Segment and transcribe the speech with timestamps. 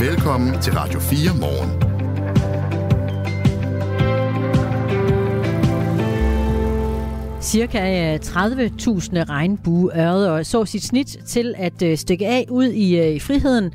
[0.00, 1.89] Velkommen til Radio 4 morgen.
[7.42, 13.20] Cirka øh, 30.000 regnbueørder så sit snit til at øh, stikke af ud i, øh,
[13.20, 13.72] friheden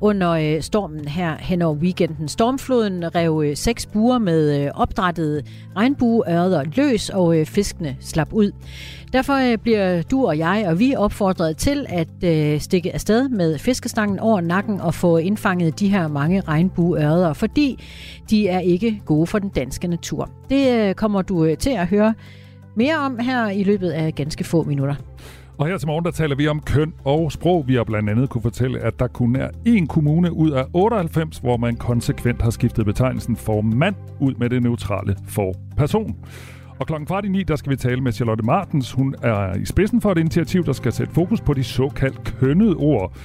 [0.00, 2.28] under stormen her hen over weekenden.
[2.28, 5.42] Stormfloden rev seks buer med opdrættede
[5.76, 8.52] regnbueørder løs, og fiskene slap ud.
[9.12, 14.40] Derfor bliver du og jeg og vi opfordret til at stikke afsted med fiskestangen over
[14.40, 17.84] nakken og få indfanget de her mange regnbueørder, fordi
[18.30, 20.30] de er ikke gode for den danske natur.
[20.50, 22.14] Det kommer du til at høre
[22.78, 24.94] mere om her i løbet af ganske få minutter.
[25.58, 27.68] Og her til morgen, der taler vi om køn og sprog.
[27.68, 31.38] Vi har blandt andet kunne fortælle, at der kun er én kommune ud af 98,
[31.38, 36.16] hvor man konsekvent har skiftet betegnelsen for mand ud med det neutrale for person.
[36.78, 38.92] Og klokken kvart i ni, der skal vi tale med Charlotte Martens.
[38.92, 42.74] Hun er i spidsen for et initiativ, der skal sætte fokus på de såkaldt kønnede
[42.76, 43.16] ord,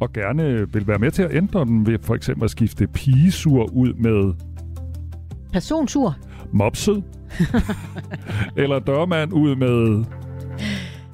[0.00, 3.72] og gerne vil være med til at ændre den ved for eksempel at skifte pigesur
[3.72, 4.34] ud med...
[5.52, 6.16] Personsur?
[6.52, 7.02] Mopsød.
[8.62, 10.04] Eller dørmand ud med...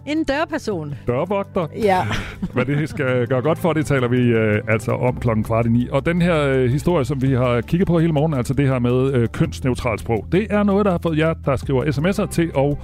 [0.06, 0.94] En dørperson.
[1.06, 1.66] Dørvogter.
[1.76, 2.06] Ja.
[2.54, 5.68] Hvad det skal gøre godt for, det taler vi øh, altså om klokken kvart i
[5.68, 5.88] ni.
[5.92, 8.78] Og den her øh, historie, som vi har kigget på hele morgen, altså det her
[8.78, 12.50] med øh, kønsneutralt sprog, det er noget, der har fået jer, der skriver sms'er til
[12.58, 12.76] at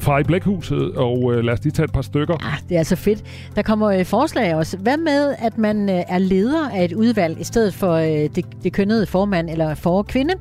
[0.00, 2.36] fra i Blækhuset, og øh, lad os lige tage et par stykker.
[2.42, 3.24] Ja, det er altså fedt.
[3.56, 4.76] Der kommer øh, forslag også.
[4.76, 8.44] Hvad med, at man øh, er leder af et udvalg, i stedet for øh, det,
[8.64, 10.34] det kønnede formand eller for kvinde,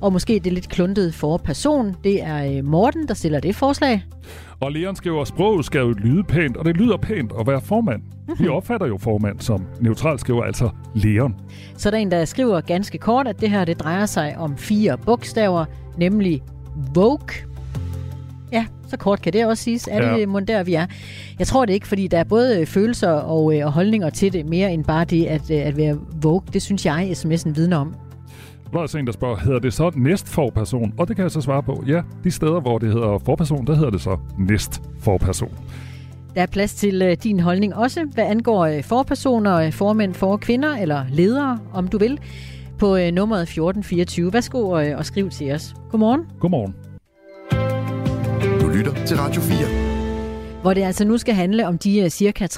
[0.00, 1.96] og måske det lidt kluntede for person.
[2.04, 4.04] Det er øh, Morten, der stiller det forslag.
[4.60, 8.02] Og Leon skriver, sproget skal jo lyde pænt, og det lyder pænt at være formand.
[8.02, 8.44] Mm-hmm.
[8.44, 11.34] Vi opfatter jo formand som neutralt skriver, altså Leon.
[11.76, 14.56] Så der er en, der skriver ganske kort, at det her det drejer sig om
[14.56, 15.64] fire bogstaver,
[15.98, 16.42] nemlig
[16.94, 17.53] Vogue,
[18.94, 19.88] så kort kan det også siges.
[19.90, 20.16] Er ja.
[20.16, 20.86] det mon der, vi er?
[21.38, 24.46] Jeg tror det ikke, fordi der er både følelser og, øh, og holdninger til det,
[24.46, 26.42] mere end bare det at, øh, at være vogue.
[26.52, 27.94] Det synes jeg, sms'en vidner om.
[28.72, 30.94] Der er en, der spørger, hedder det så næstforperson?
[30.98, 31.84] Og det kan jeg så svare på.
[31.86, 35.50] Ja, de steder, hvor det hedder forperson, der hedder det så næstforperson.
[36.34, 41.04] Der er plads til din holdning også, hvad angår uh, forpersoner, formænd, for kvinder eller
[41.10, 42.18] ledere, om du vil,
[42.78, 44.32] på nummeret 1424.
[44.32, 45.74] Værsgo uh, og skriv til os.
[45.90, 46.26] Godmorgen.
[46.40, 46.74] Godmorgen
[48.74, 49.94] lytter til Radio 4
[50.64, 52.56] hvor det altså nu skal handle om de øh, cirka 30.000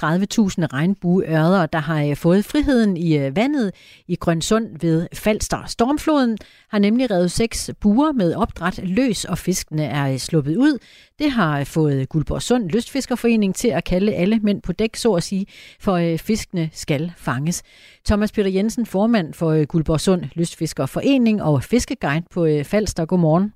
[0.73, 3.73] regnbueørder, der har øh, fået friheden i øh, vandet
[4.09, 5.65] i Grønsund ved Falster.
[5.67, 6.39] Stormfloden
[6.71, 10.79] har nemlig revet seks buer med opdræt løs, og fiskene er sluppet ud.
[11.19, 15.23] Det har fået Guldborg Sund Lystfiskerforening til at kalde alle mænd på dæk, så at
[15.23, 15.47] sige,
[15.81, 17.63] for fiskene skal fanges.
[18.07, 23.05] Thomas Peter Jensen, formand for Guldborg Sund Lystfiskerforening og fiskeguide på Falster.
[23.05, 23.53] Godmorgen.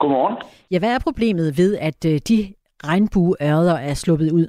[0.00, 0.36] Godmorgen.
[0.70, 2.38] Ja, hvad er problemet ved, at øh, de
[2.90, 4.46] regnbueørder er sluppet ud?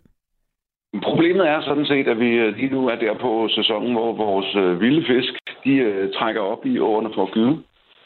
[1.04, 4.56] Problemet er sådan set, at vi øh, lige nu er der på sæsonen, hvor vores
[4.56, 5.34] øh, vilde fisk,
[5.66, 7.54] de uh, trækker op i årene for at gyde.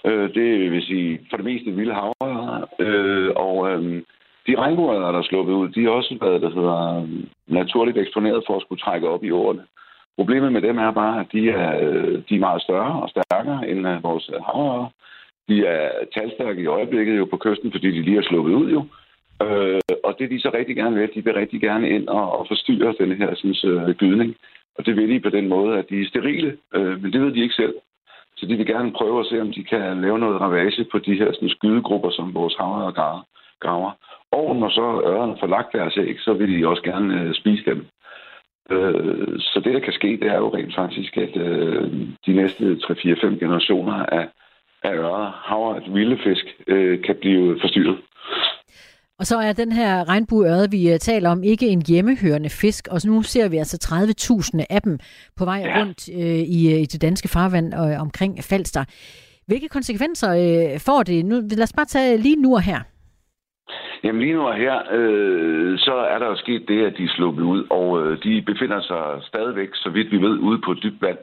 [0.07, 2.65] Uh, det vil sige for det meste vilde havørder.
[2.85, 3.85] Uh, og uh,
[4.47, 7.07] de regnbueørder, der er sluppet ud, de har også været, der hedder,
[7.47, 9.63] naturligt eksponeret for at skulle trække op i årene.
[10.17, 11.71] Problemet med dem er bare, at de er,
[12.29, 14.89] de er meget større og stærkere end vores havørder.
[15.49, 18.85] De er talstærke i øjeblikket jo på kysten, fordi de lige er sluppet ud jo.
[19.45, 22.45] Øh, og det de så rigtig gerne vil, de vil rigtig gerne ind og, og
[22.47, 24.35] forstyrre den her synes, øh, gydning.
[24.77, 27.33] Og det vil de på den måde, at de er sterile, øh, men det ved
[27.33, 27.75] de ikke selv.
[28.37, 31.15] Så de vil gerne prøve at se, om de kan lave noget ravage på de
[31.15, 32.93] her sådan, skydegrupper, som vores havre og
[33.59, 33.91] graver.
[34.31, 37.63] Og når så ørerne får lagt deres æg, så vil de også gerne øh, spise
[37.65, 37.85] dem.
[38.71, 41.91] Øh, så det, der kan ske, det er jo rent faktisk, at øh,
[42.25, 44.27] de næste 3-4-5 generationer af
[44.85, 47.97] af øre, havre, at vilde fisk øh, kan blive forstyrret.
[49.19, 52.99] Og så er den her regnbueørde, vi øh, taler om, ikke en hjemmehørende fisk, og
[53.05, 53.77] nu ser vi altså
[54.59, 54.99] 30.000 af dem
[55.37, 55.79] på vej ja.
[55.79, 58.83] rundt øh, i, øh, i det danske farvand og øh, omkring Falster.
[59.47, 61.25] Hvilke konsekvenser øh, får det?
[61.25, 62.79] Nu, lad os bare tage lige nu og her.
[64.03, 67.15] Jamen lige nu og her, øh, så er der jo sket det, at de er
[67.15, 71.01] sluppet ud, og øh, de befinder sig stadigvæk, så vidt vi ved, ude på dybt
[71.01, 71.17] vand.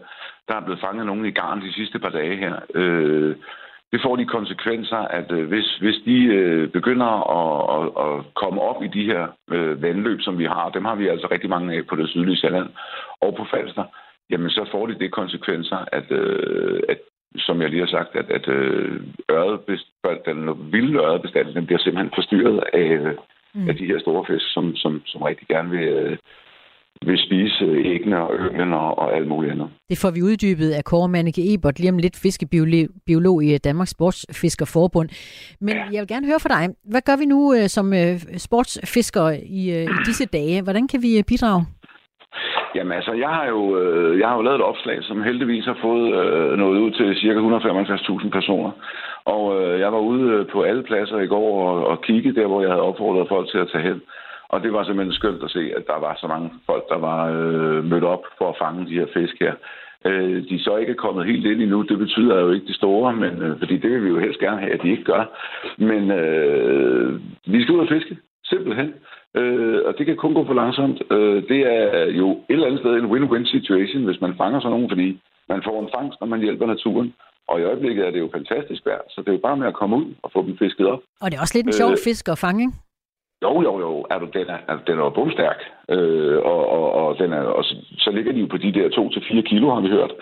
[0.48, 2.54] Der er blevet fanget nogen i garn de sidste par dage her.
[2.74, 3.36] Øh,
[3.92, 7.10] det får de konsekvenser, at øh, hvis, hvis de øh, begynder
[7.40, 10.94] at, at, at komme op i de her øh, vandløb, som vi har, dem har
[10.94, 12.68] vi altså rigtig mange af på det sydlige Sjælland
[13.20, 13.84] og på Falster,
[14.30, 16.98] jamen så får de det konsekvenser, at, øh, at
[17.36, 19.00] som jeg lige har sagt, at, at øh,
[20.26, 23.00] den vilde ørebestand, den bliver simpelthen forstyrret af,
[23.54, 23.68] mm.
[23.68, 26.16] af de her store fisk, som, som, som rigtig gerne vil, øh,
[27.06, 29.68] vil spise æggene og øllen og, og alt muligt andet.
[29.90, 35.08] Det får vi uddybet af Kåre Manneke Ebert, lige om lidt fiskebiolog i Danmarks Sportsfiskerforbund.
[35.60, 35.84] Men ja.
[35.92, 39.82] jeg vil gerne høre fra dig, hvad gør vi nu uh, som uh, sportsfiskere i,
[39.82, 40.62] i disse dage?
[40.62, 41.64] Hvordan kan vi bidrage?
[42.74, 45.78] Jamen altså, jeg har jo, øh, jeg har jo lavet et opslag, som heldigvis har
[45.82, 47.32] fået øh, noget ud til ca.
[48.22, 48.70] 175.000 personer.
[49.24, 52.46] Og øh, jeg var ude øh, på alle pladser i går og, og kigge der,
[52.46, 54.00] hvor jeg havde opfordret folk til at tage hen.
[54.52, 57.20] Og det var simpelthen skønt at se, at der var så mange folk, der var
[57.36, 59.54] øh, mødt op for at fange de her fisk her.
[60.04, 61.82] Øh, de er så ikke kommet helt ind endnu.
[61.82, 64.60] Det betyder jo ikke det store, men, øh, fordi det vil vi jo helst gerne
[64.60, 65.24] have, at de ikke gør.
[65.78, 68.94] Men øh, vi skal ud og fiske, simpelthen.
[69.36, 71.02] Øh, og det kan kun gå for langsomt.
[71.10, 74.70] Øh, det er jo et eller andet sted en win-win situation, hvis man fanger sådan
[74.70, 77.14] nogen, fordi man får en fangst, når man hjælper naturen.
[77.48, 79.74] Og i øjeblikket er det jo fantastisk vejr, så det er jo bare med at
[79.74, 81.00] komme ud og få dem fisket op.
[81.20, 82.72] Og det er også lidt en sjov øh, fisk at fange, ikke?
[83.42, 84.06] Jo, jo, jo.
[84.10, 85.60] Er du, den, er, er, den er jo bumstærk.
[85.88, 88.88] Øh, og, og, og, den er, og så, så ligger de jo på de der
[88.88, 90.12] 2-4 kilo, har vi hørt.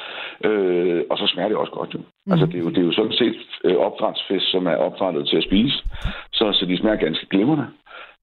[0.45, 1.99] Øh, og så smager det også godt jo.
[1.99, 2.33] Mm.
[2.33, 5.37] Altså, det er jo, det er jo sådan set øh, opdrætsfisk, som er opdrættet til
[5.37, 5.77] at spise.
[6.33, 7.67] Så, så de smager ganske glimrende.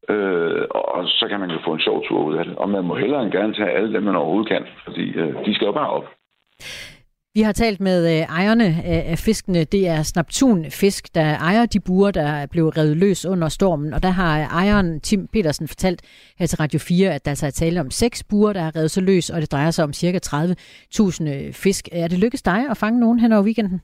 [0.09, 2.55] Øh, og så kan man jo få en sjov tur ud af det.
[2.55, 5.55] Og man må hellere end gerne tage alle dem, man overhovedet kan, fordi øh, de
[5.55, 6.05] skal jo bare op.
[7.37, 8.67] Vi har talt med øh, ejerne
[9.13, 9.63] af fiskene.
[9.75, 13.93] Det er Snaptun-fisk, der ejer de buer, der blev revet løs under stormen.
[13.93, 14.31] Og der har
[14.61, 16.01] ejeren Tim Petersen fortalt
[16.39, 18.91] her til Radio 4, at der altså er tale om seks buer, der er revet
[18.91, 21.83] så løs, og det drejer sig om cirka 30.000 øh, fisk.
[21.91, 23.81] Er det lykkedes dig at fange nogen hen over weekenden?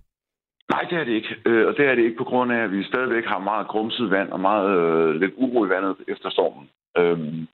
[0.73, 1.35] Nej, det er det ikke.
[1.45, 4.11] Øh, og det er det ikke på grund af, at vi stadigvæk har meget grumset
[4.11, 6.65] vand og meget øh, lidt uro i vandet efter stormen.
[6.97, 7.47] Øhm,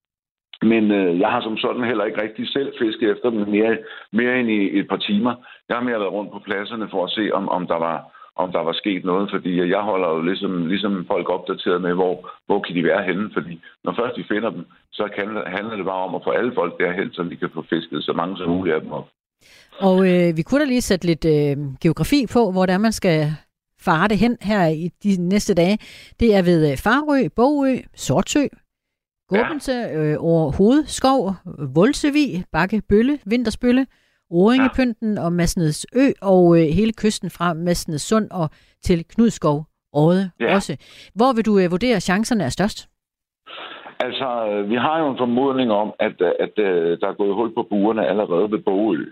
[0.61, 3.77] men øh, jeg har som sådan heller ikke rigtig selv fisket efter dem mere,
[4.11, 5.33] mere end i et par timer.
[5.69, 7.97] Jeg har mere været rundt på pladserne for at se, om, om der var
[8.43, 11.93] om der var sket noget, fordi øh, jeg holder jo ligesom, ligesom folk opdateret med,
[11.93, 12.13] hvor,
[12.45, 13.53] hvor kan de være henne, fordi
[13.83, 15.27] når først de finder dem, så kan,
[15.57, 18.13] handler det bare om at få alle folk derhen, så de kan få fisket så
[18.13, 19.07] mange som muligt af dem op.
[19.79, 23.19] Og øh, vi kunne da lige sætte lidt øh, geografi på, hvor der man skal
[23.81, 25.77] fare det hen her i de næste dage.
[26.19, 28.45] Det er ved øh, Farø, Bogø, Sortsø,
[29.29, 29.97] Gåbense, ja.
[29.97, 31.33] øh, over Hovedskov,
[31.75, 33.85] Volsevig, Bakke Bølle, Vintersbølle,
[34.31, 35.23] Oringepynten ja.
[35.25, 38.49] og Masneds Ø, og øh, hele kysten fra Masneds Sund og
[38.81, 40.55] til Knudskov Åde ja.
[40.55, 40.73] også.
[41.15, 42.89] Hvor vil du øh, vurdere, chancerne er størst?
[43.99, 47.35] Altså, øh, vi har jo en formodning om, at, at, at øh, der er gået
[47.35, 49.05] hul på buerne allerede ved Bogø.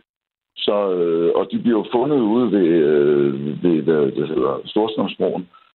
[0.55, 5.41] Så, øh, og de bliver jo fundet ude ved, øh, ved hvad det hedder, Storstrømsbroen
[5.41, 5.66] øh,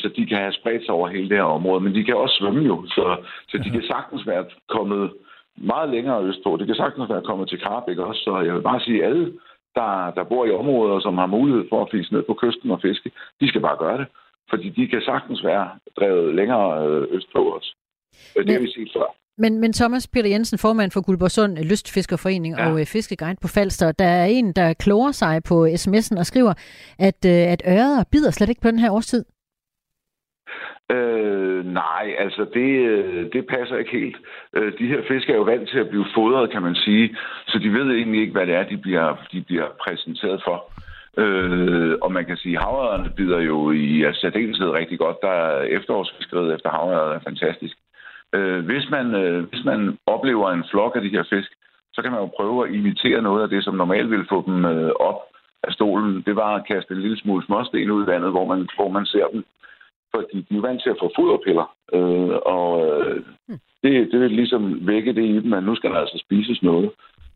[0.00, 1.80] så de kan have spredt sig over hele det her område.
[1.84, 3.16] Men de kan også svømme jo, så,
[3.48, 5.12] så de kan sagtens være kommet
[5.56, 6.56] meget længere østpå.
[6.56, 9.32] Det kan sagtens være kommet til Karabæk også, så jeg vil bare sige, at alle,
[9.74, 12.80] der, der bor i områder, som har mulighed for at fiske ned på kysten og
[12.82, 13.10] fiske,
[13.40, 14.06] de skal bare gøre det.
[14.50, 17.74] Fordi de kan sagtens være drevet længere øh, østpå også.
[18.36, 19.14] Det har vi set før.
[19.38, 22.70] Men, men Thomas Peter Jensen, formand for Guldborgsund Lystfiskerforening ja.
[22.70, 26.54] og øh, Fiskeguide på Falster, der er en, der kloger sig på sms'en og skriver,
[26.98, 29.24] at, øh, at øret bider slet ikke på den her årstid.
[30.90, 34.16] Øh, nej, altså det, øh, det passer ikke helt.
[34.52, 37.16] Øh, de her fisk er jo vant til at blive fodret, kan man sige,
[37.46, 40.72] så de ved egentlig ikke, hvad det er, de bliver, de bliver præsenteret for.
[41.22, 45.16] Øh, og man kan sige, at havørerne bider jo i altså, særdeleshed rigtig godt.
[45.22, 47.76] Der er efterårsfiskeriet efter havørerne er fantastisk.
[48.34, 51.50] Øh, hvis, man, øh, hvis man oplever en flok af de her fisk,
[51.92, 54.64] så kan man jo prøve at imitere noget af det, som normalt vil få dem
[54.64, 55.20] øh, op
[55.62, 56.22] af stolen.
[56.26, 59.06] Det var at kaste en lille smule småsten ud i vandet, hvor man, hvor man
[59.06, 59.44] ser dem
[60.16, 61.66] fordi de er vant til at få foderpiller.
[61.96, 63.16] Øh, og øh,
[63.48, 63.58] hmm.
[63.82, 66.90] det, det vil ligesom vække det i dem, at nu skal der altså spises noget.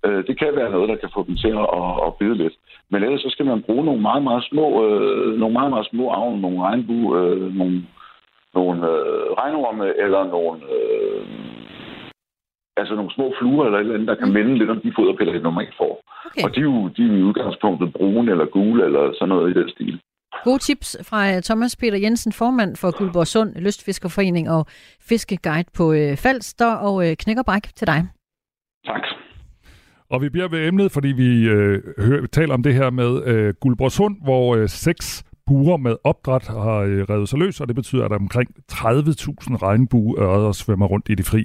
[0.06, 1.66] Øh, det kan være noget, der kan få dem til at,
[2.06, 2.56] at bide lidt.
[2.90, 6.10] Men ellers så skal man bruge nogle meget, meget små, øh, nogle meget, meget små
[6.10, 7.82] avn, nogle regnbu, øh, nogle,
[8.54, 10.60] nogle øh, regnorme eller nogle...
[10.76, 11.26] Øh,
[12.76, 14.34] altså nogle små fluer eller et eller andet, der kan hmm.
[14.34, 15.94] minde lidt om de foderpiller, de normalt får.
[16.26, 16.44] Okay.
[16.44, 19.60] Og de er jo de er i udgangspunktet brune eller gule eller sådan noget i
[19.60, 20.00] den stil.
[20.44, 24.66] Gode tips fra øh, Thomas Peter Jensen, formand for Guldborgsund Lystfiskerforening og
[25.00, 28.06] Fiskeguide på øh, Falster, og øh, knækkerbræk til dig.
[28.86, 29.02] Tak.
[30.10, 33.54] Og vi bliver ved emnet, fordi vi øh, hører, taler om det her med øh,
[33.60, 38.04] Guldborgsund, hvor øh, seks buer med opdræt har øh, revet sig løs, og det betyder,
[38.04, 38.82] at der omkring 30.000
[39.62, 41.44] regnbueørder svømmer rundt i det fri.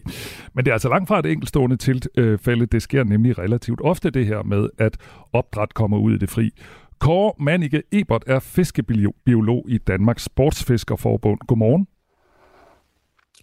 [0.53, 2.65] Men det er altså langt fra et enkeltstående tilfælde.
[2.65, 4.97] Det sker nemlig relativt ofte det her med, at
[5.33, 6.51] opdræt kommer ud i det fri.
[6.99, 11.39] Kåre Manike Ebert er fiskebiolog i Danmarks Sportsfiskerforbund.
[11.47, 11.87] Godmorgen.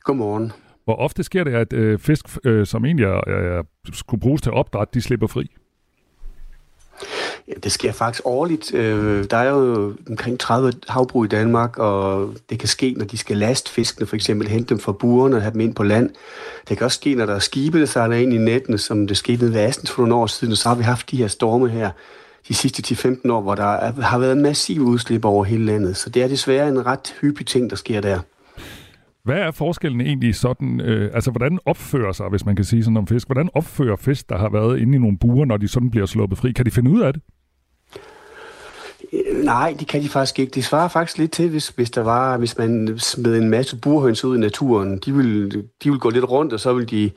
[0.00, 0.52] Godmorgen.
[0.84, 4.52] Hvor ofte sker det, at øh, fisk, øh, som egentlig er, er, skulle bruges til
[4.52, 5.50] opdræt, de slipper fri?
[7.48, 8.74] Ja, det sker faktisk årligt.
[8.74, 13.18] Øh, der er jo omkring 30 havbrug i Danmark, og det kan ske, når de
[13.18, 16.10] skal laste fiskene, for eksempel hente dem fra burerne og have dem ind på land.
[16.68, 19.16] Det kan også ske, når der er skibe, der sejler ind i nettene, som det
[19.16, 21.68] skete ved Astens for nogle år siden, og så har vi haft de her storme
[21.68, 21.90] her
[22.48, 25.96] de sidste 10-15 år, hvor der har været massiv udslip over hele landet.
[25.96, 28.20] Så det er desværre en ret hyppig ting, der sker der.
[29.24, 32.96] Hvad er forskellen egentlig sådan, øh, altså hvordan opfører sig, hvis man kan sige sådan
[32.96, 35.90] om fisk, hvordan opfører fisk, der har været inde i nogle buer, når de sådan
[35.90, 36.52] bliver sluppet fri?
[36.52, 37.22] Kan de finde ud af det?
[39.12, 40.50] Øh, nej, det kan de faktisk ikke.
[40.50, 44.24] Det svarer faktisk lidt til, hvis, hvis, der var, hvis man smed en masse burhøns
[44.24, 44.98] ud i naturen.
[44.98, 45.52] De vil,
[45.84, 47.10] de vil gå lidt rundt, og så vil de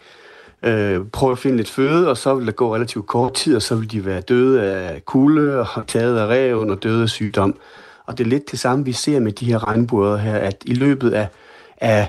[0.63, 3.62] øh, prøve at finde lidt føde, og så vil der gå relativt kort tid, og
[3.62, 7.59] så vil de være døde af kulde, og taget af reven og døde af sygdom.
[8.05, 10.74] Og det er lidt det samme, vi ser med de her regnbuer her, at i
[10.74, 11.27] løbet af,
[11.77, 12.07] af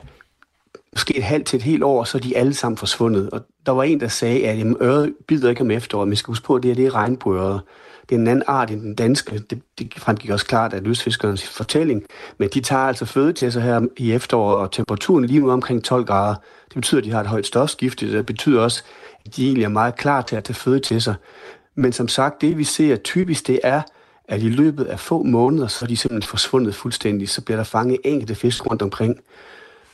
[0.93, 3.31] måske et halvt til et helt år, så er de alle sammen forsvundet.
[3.31, 6.31] Og der var en, der sagde, at øret bider ikke om efteråret, men vi skal
[6.31, 7.59] huske på, at det, her, det er regnbuer.
[8.09, 9.39] Det er en anden art end den danske.
[9.51, 12.03] Det, det fremgik også klart af lystfiskernes fortælling.
[12.39, 15.85] Men de tager altså føde til sig her i efteråret, og temperaturen lige nu omkring
[15.85, 16.35] 12 grader.
[16.69, 18.13] Det betyder, at de har et højt stofskifte.
[18.13, 18.83] Det betyder også,
[19.27, 21.15] at de egentlig er meget klar til at tage føde til sig.
[21.75, 23.83] Men som sagt, det vi ser typisk, det er,
[24.29, 27.29] at i løbet af få måneder, så er de simpelthen forsvundet fuldstændig.
[27.29, 29.21] Så bliver der fanget enkelte fisk rundt omkring.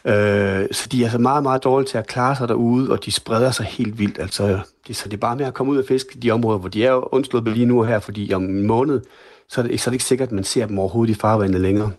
[0.04, 3.12] Øh, så de er altså meget, meget dårlige til at klare sig derude, og de
[3.12, 4.18] spreder sig helt vildt.
[4.18, 6.68] Altså, det, så det er bare med at komme ud og fiske de områder, hvor
[6.68, 9.00] de er undslået lige nu her, fordi om en måned,
[9.49, 11.61] så er det, så er det ikke sikkert, at man ser dem overhovedet i farvandet
[11.61, 11.90] længere.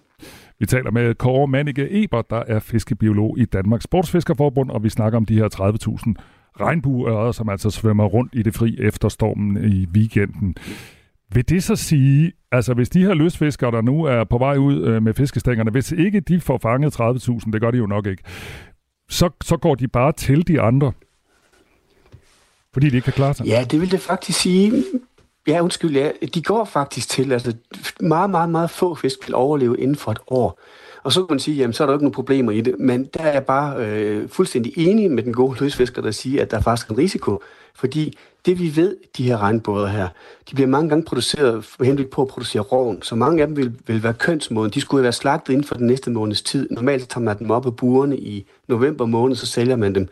[0.59, 5.17] Vi taler med Kåre Mannike Eber, der er fiskebiolog i Danmarks Sportsfiskerforbund, og vi snakker
[5.17, 6.13] om de her 30.000
[6.59, 10.55] regnbueører, som altså svømmer rundt i det fri efter stormen i weekenden.
[11.33, 14.81] Vil det så sige, altså hvis de her løsfiskere, der nu er på vej ud
[14.81, 18.23] øh, med fiskestængerne, hvis ikke de får fanget 30.000, det gør de jo nok ikke,
[19.09, 20.91] så, så går de bare til de andre,
[22.73, 23.45] fordi de ikke kan klare sig?
[23.45, 24.83] Ja, det vil det faktisk sige.
[25.47, 26.09] Ja, undskyld, ja.
[26.33, 27.53] De går faktisk til, altså
[27.99, 30.59] meget, meget, meget få fisk vil overleve inden for et år.
[31.03, 32.75] Og så kan man sige, jamen så er der ikke nogen problemer i det.
[32.79, 36.51] Men der er jeg bare øh, fuldstændig enig med den gode løsfisker, der siger, at
[36.51, 37.41] der er faktisk en risiko.
[37.75, 40.07] Fordi det vi ved, de her regnbåder her,
[40.49, 43.57] de bliver mange gange produceret for henblik på at producere roven, så mange af dem
[43.57, 44.71] vil, vil være kønsmoden.
[44.71, 46.69] De skulle være slagtet inden for den næste måneds tid.
[46.71, 50.07] Normalt tager man dem op af burene i november måned, så sælger man dem.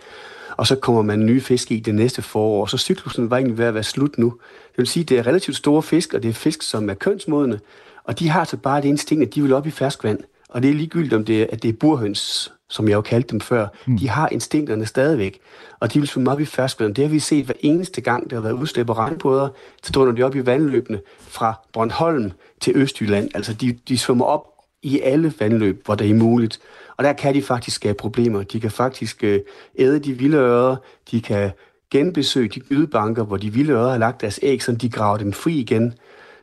[0.58, 2.66] Og så kommer man nye fisk i det næste forår.
[2.66, 4.30] Så cyklusen var egentlig ved at være slut nu.
[4.70, 6.94] Det vil sige, at det er relativt store fisk, og det er fisk, som er
[6.94, 7.60] kønsmodne.
[8.04, 10.20] Og de har så bare det instinkt, at de vil op i ferskvand.
[10.52, 13.32] Og det er ligegyldigt, om det er, at det er burhøns, som jeg jo kaldte
[13.32, 13.68] dem før.
[13.88, 13.98] Mm.
[13.98, 15.40] De har instinkterne stadigvæk,
[15.80, 16.96] og de vil svømme op i ferskvand.
[16.96, 19.50] Det har vi set hver eneste gang, der har været udslip af regnbåder,
[19.84, 22.32] så drøner de op i vandløbene fra Bornholm
[22.62, 23.30] til Østjylland.
[23.36, 24.48] Altså, de, de svømmer op
[24.84, 26.60] i alle vandløb, hvor det er muligt.
[26.98, 28.44] Og der kan de faktisk skabe problemer.
[28.44, 29.40] De kan faktisk øh,
[29.80, 30.76] æde de vilde ører,
[31.12, 31.52] de kan
[31.92, 35.34] genbesøge de gydebanker, hvor de vilde ører har lagt deres æg, så de graver dem
[35.34, 35.94] fri igen.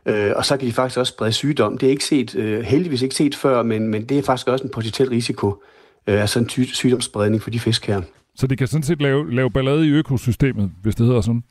[0.08, 1.78] Øh, og så kan de faktisk også sprede sygdom.
[1.78, 4.64] Det er ikke set, øh, heldigvis ikke set før, men, men det er faktisk også
[4.64, 5.62] en potentiel risiko
[6.06, 8.02] øh, af sådan en ty- sygdomsspredning for de fisk her.
[8.36, 11.42] Så de kan sådan set lave, lave ballade i økosystemet, hvis det hedder sådan?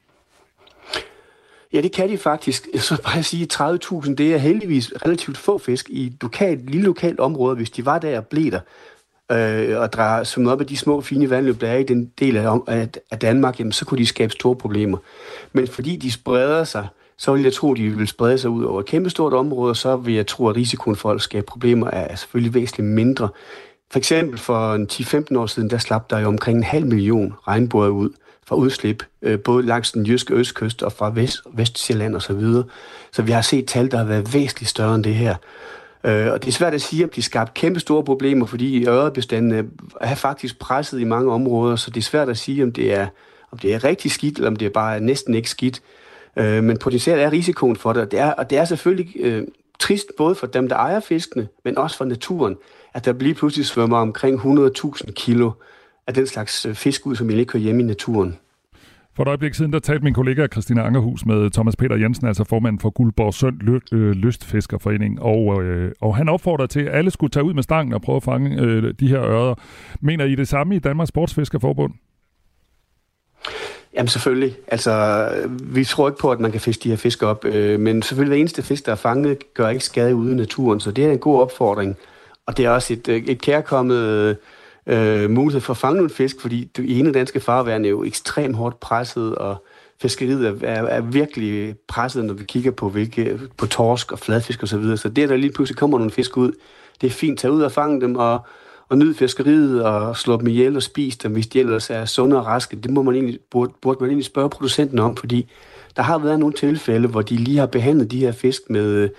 [1.73, 2.67] Ja, det kan de faktisk.
[2.73, 6.85] Jeg så bare sige, 30.000, det er heldigvis relativt få fisk i et lokalt, lille
[6.85, 7.55] lokalt område.
[7.55, 8.59] Hvis de var der og blev der,
[9.31, 12.37] øh, og drejer som op af de små, fine vandløb, der er i den del
[12.37, 12.59] af,
[13.11, 14.97] af Danmark, jamen, så kunne de skabe store problemer.
[15.53, 16.87] Men fordi de spreder sig,
[17.17, 19.77] så vil jeg tro, at de vil sprede sig ud over et kæmpestort område, og
[19.77, 23.29] så vil jeg tro, at risikoen for at skabe problemer er selvfølgelig væsentligt mindre.
[23.91, 24.85] For eksempel for
[25.33, 28.09] 10-15 år siden, der slap der jo omkring en halv million regnbuer ud
[28.47, 32.63] fra udslip, øh, både langs den jyske østkyst og fra Vest, Vestjylland og så videre.
[33.11, 35.35] Så vi har set tal, der har været væsentligt større end det her.
[36.03, 39.71] Øh, og det er svært at sige, om de skabte kæmpe store problemer, fordi ørebestanden
[40.01, 43.07] er faktisk presset i mange områder, så det er svært at sige, om det er,
[43.51, 45.81] om det er rigtig skidt, eller om det er bare næsten ikke skidt.
[46.39, 49.43] Øh, men potentielt er risikoen for det, og det er, og det er selvfølgelig øh,
[49.79, 52.55] trist både for dem, der ejer fiskene, men også for naturen,
[52.93, 55.51] at der lige pludselig svømmer omkring 100.000 kilo
[56.07, 58.37] af den slags øh, fisk ud, som ikke hører hjemme i naturen.
[59.15, 62.43] For et øjeblik siden, der talte min kollega Christina Angerhus med Thomas Peter Jensen, altså
[62.43, 67.11] formand for Guldborg Sønd Lø- øh, Lystfiskerforening, og, øh, og han opfordrer til, at alle
[67.11, 69.55] skulle tage ud med stangen og prøve at fange øh, de her ører.
[70.01, 71.93] Mener I det samme i Danmarks Sportsfiskerforbund?
[73.97, 74.57] Jamen selvfølgelig.
[74.67, 75.29] Altså,
[75.63, 78.29] vi tror ikke på, at man kan fiske de her fisk op, øh, men selvfølgelig
[78.29, 81.11] hver eneste fisk, der er fanget, gør ikke skade ude i naturen, så det er
[81.11, 81.97] en god opfordring.
[82.45, 84.37] Og det er også et, øh, et kærkommet
[84.87, 88.55] øh, mulighed for at fange nogle fisk, fordi det ene danske farvand er jo ekstremt
[88.55, 89.65] hårdt presset, og
[90.01, 94.63] fiskeriet er, er, er virkelig presset, når vi kigger på, hvilke, på torsk og fladfisk
[94.63, 94.67] osv.
[94.67, 94.97] Så, videre.
[94.97, 96.51] så det, der lige pludselig kommer nogle fisk ud,
[97.01, 98.47] det er fint at tage ud og fange dem, og
[98.89, 102.37] og nyde fiskeriet og slå dem ihjel og spise dem, hvis de ellers er sunde
[102.37, 102.75] og raske.
[102.75, 105.51] Det må man egentlig, burde, burde man egentlig spørge producenten om, fordi
[105.95, 109.09] der har været nogle tilfælde, hvor de lige har behandlet de her fisk med,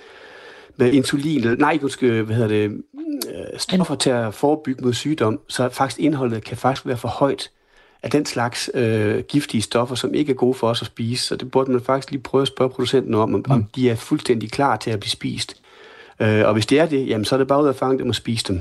[0.76, 2.82] med insulin, eller nej, du skal, hvad hedder det,
[3.28, 7.50] øh, stoffer til at forebygge mod sygdom, så faktisk indholdet kan faktisk være for højt
[8.02, 11.24] af den slags øh, giftige stoffer, som ikke er gode for os at spise.
[11.24, 13.64] Så det burde man faktisk lige prøve at spørge producenten om, om, mm.
[13.76, 15.54] de er fuldstændig klar til at blive spist.
[16.20, 18.08] Øh, og hvis det er det, jamen, så er det bare ud at fange dem
[18.08, 18.60] og spise dem.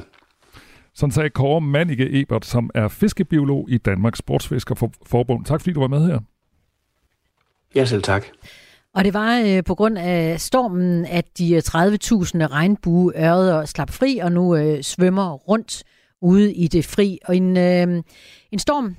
[0.97, 5.45] Sådan sagde Kåre Manike Ebert, som er fiskebiolog i Danmarks Sportsfiskerforbund.
[5.45, 6.19] Tak fordi du var med her.
[7.75, 8.25] Ja, selv tak.
[8.93, 11.67] Og det var øh, på grund af stormen, at de 30.000
[12.47, 15.83] regnbueørder slap fri og nu øh, svømmer rundt
[16.21, 17.19] ude i det fri.
[17.25, 18.03] Og en, øh,
[18.51, 18.95] en storm,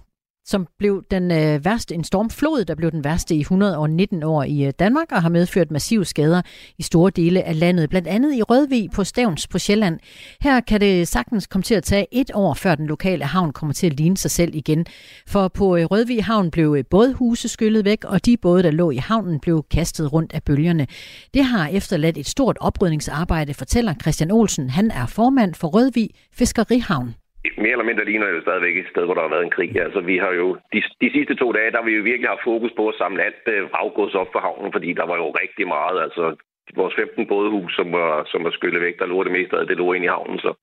[0.49, 4.65] som blev den øh, værste, en stormflod, der blev den værste i 119 år i
[4.65, 6.43] øh, Danmark, og har medført massive skader
[6.79, 9.99] i store dele af landet, blandt andet i Rødvig på Stævns på Sjælland.
[10.41, 13.73] Her kan det sagtens komme til at tage et år, før den lokale havn kommer
[13.73, 14.87] til at ligne sig selv igen.
[15.27, 18.71] For på øh, Rødvig havn blev øh, både huse skyllet væk, og de både, der
[18.71, 20.87] lå i havnen, blev kastet rundt af bølgerne.
[21.35, 24.71] Det har efterladt et stort oprydningsarbejde, fortæller Christian Olsen.
[24.71, 27.15] Han er formand for Rødvig Fiskerihavn
[27.59, 29.73] mere eller mindre ligner det stadigvæk et sted, hvor der har været en krig.
[29.87, 32.49] Altså, vi har jo de, de sidste to dage, der har vi jo virkelig haft
[32.53, 35.69] fokus på at samle alt øh, vraggods op for havnen, fordi der var jo rigtig
[35.69, 36.03] meget.
[36.07, 36.37] Altså,
[36.75, 39.77] vores 15 bådehus, som var, som var skyllet væk, der lå det meste af det
[39.77, 40.39] lå ind i havnen.
[40.39, 40.55] Så,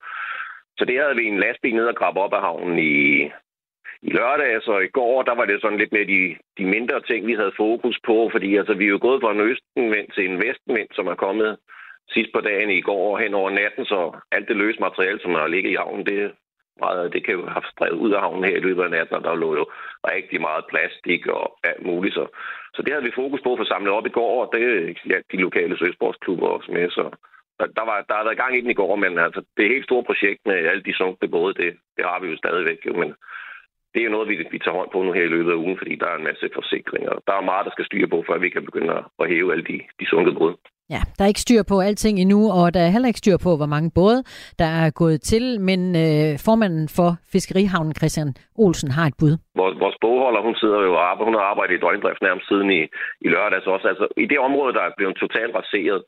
[0.78, 3.24] så det havde vi en lastbil ned og grabbe op af havnen i,
[4.02, 7.26] i lørdag, så i går, der var det sådan lidt mere de, de mindre ting,
[7.26, 10.38] vi havde fokus på, fordi altså, vi er jo gået fra en østenvind til en
[10.44, 11.56] vestenvind, som er kommet
[12.14, 15.46] sidst på dagen i går hen over natten, så alt det løse materiale, som har
[15.46, 16.32] ligget i havnen, det,
[16.80, 19.16] meget af det kan jo have strevet ud af havnen her i løbet af natten,
[19.16, 19.64] og der lå jo
[20.14, 22.14] rigtig meget plastik og alt muligt.
[22.14, 22.24] Så,
[22.74, 24.62] så det havde vi fokus på at få samlet op i går, og det
[25.10, 26.90] ja, de lokale søsportsklubber også med.
[26.90, 27.04] Så
[27.76, 29.88] der, var, der har været gang i den i går, men altså, det er helt
[29.90, 32.86] store projekt med alle de sunkne både, det, det har vi jo stadigvæk.
[32.86, 33.14] Jo, men
[33.92, 35.78] det er jo noget, vi, vi tager hånd på nu her i løbet af ugen,
[35.78, 37.12] fordi der er en masse forsikringer.
[37.26, 39.80] Der er meget, der skal styre på, før vi kan begynde at hæve alle de,
[40.00, 40.56] de sunkede både.
[40.94, 43.50] Ja, der er ikke styr på alting endnu, og der er heller ikke styr på,
[43.60, 44.18] hvor mange både
[44.62, 48.30] der er gået til, men øh, formanden for Fiskerihavnen, Christian
[48.64, 49.34] Olsen, har et bud.
[49.60, 52.68] Vores, vores bogholder, hun sidder jo og arbejder, hun har arbejdet i døgndrift nærmest siden
[52.78, 52.82] i,
[53.26, 53.86] i lørdags også.
[53.92, 56.02] Altså, I det område, der er blevet totalt raseret,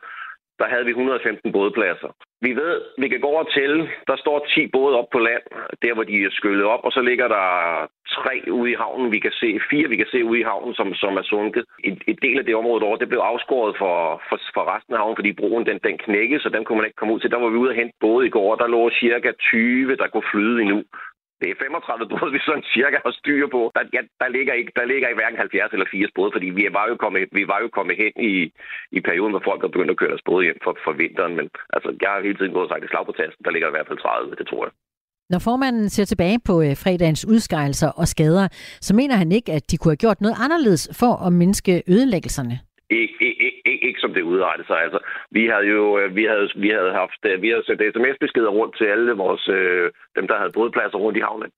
[0.59, 2.11] der havde vi 115 bådpladser.
[2.41, 5.45] Vi ved, vi kan gå over til, der står 10 både op på land,
[5.83, 7.47] der hvor de er skyllet op, og så ligger der
[8.17, 10.95] tre ude i havnen, vi kan se, fire vi kan se ude i havnen, som,
[10.95, 11.65] som er sunket.
[11.85, 15.01] Et, et del af det område derovre, det blev afskåret for, for, for resten af
[15.01, 17.31] havnen, fordi broen den, den knækkede, så den kunne man ikke komme ud til.
[17.31, 20.31] Der var vi ude og hente både i går, der lå cirka 20, der kunne
[20.33, 20.83] flyde endnu.
[21.41, 23.61] Det er 35 både, vi sådan cirka har styr på.
[23.77, 26.65] Der, ja, der, ligger ikke, der ligger ikke hverken 70 eller 80 både, fordi vi
[26.79, 28.35] var jo kommet, vi var jo kommet hen i,
[28.97, 31.35] i perioden, hvor folk er begyndt at køre deres både hjem for, for vinteren.
[31.39, 31.47] Men
[31.77, 33.75] altså, jeg har hele tiden gået og sagt, at slag på tasten, der ligger i
[33.77, 34.73] hvert fald 30, det tror jeg.
[35.33, 38.49] Når formanden ser tilbage på øh, fredagens udskejelser og skader,
[38.81, 42.59] så mener han ikke, at de kunne have gjort noget anderledes for at mindske ødelæggelserne.
[42.91, 44.79] Ikke, ikke, ikke, ikke som det udrettede sig.
[44.83, 44.99] Altså,
[45.31, 48.77] vi havde jo øh, vi havde, vi havde haft øh, vi havde sendt sms-beskeder rundt
[48.77, 51.51] til alle vores, øh, dem, der havde bådpladser rundt i havnen.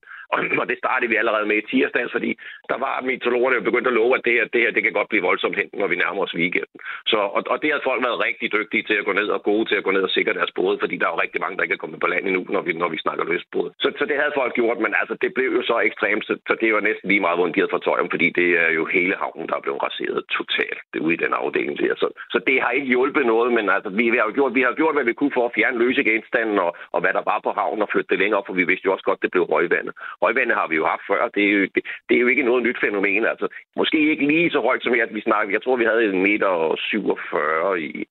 [0.61, 2.31] Og det startede vi allerede med i tirsdags, fordi
[2.71, 5.09] der var meteorologerne jo begyndt at love, at det her, det her det kan godt
[5.09, 6.77] blive voldsomt hen, når vi nærmer os weekenden.
[7.11, 9.65] Så, og, og det har folk været rigtig dygtige til at gå ned og gode
[9.69, 11.63] til at gå ned og sikre deres både, fordi der er jo rigtig mange, der
[11.63, 13.69] ikke er kommet på land endnu, når vi, når vi snakker løsbåd.
[13.83, 16.53] Så, så det havde folk gjort, men altså, det blev jo så ekstremt, så, så
[16.61, 19.47] det var næsten lige meget, hvor de havde for fordi det er jo hele havnen,
[19.49, 21.95] der er blevet raseret totalt det ude i den afdeling der.
[21.95, 24.73] Så, så det har ikke hjulpet noget, men altså, vi, vi, har gjort, vi har
[24.73, 27.51] gjort, hvad vi kunne for at fjerne løse genstanden og, og hvad der var på
[27.59, 29.93] havnen og flytte det længere op, for vi vidste jo også godt, det blev røgvandet.
[30.23, 31.21] Højvande har vi jo haft før.
[31.35, 33.25] Det er jo, det, det er jo ikke noget nyt fænomen.
[33.25, 35.55] Altså, måske ikke lige så højt som at vi snakker.
[35.55, 38.05] Jeg tror, vi havde en meter 47 i,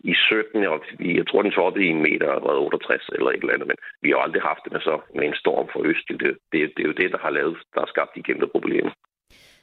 [0.00, 2.30] i 17, og jeg tror, den toppede i en meter
[2.60, 5.40] 68 eller et eller andet, men vi har aldrig haft det med, så, med en
[5.42, 6.08] storm for øst.
[6.08, 6.18] Det,
[6.52, 8.90] det, det er jo det, der har lavet, der har skabt de kæmpe problemer.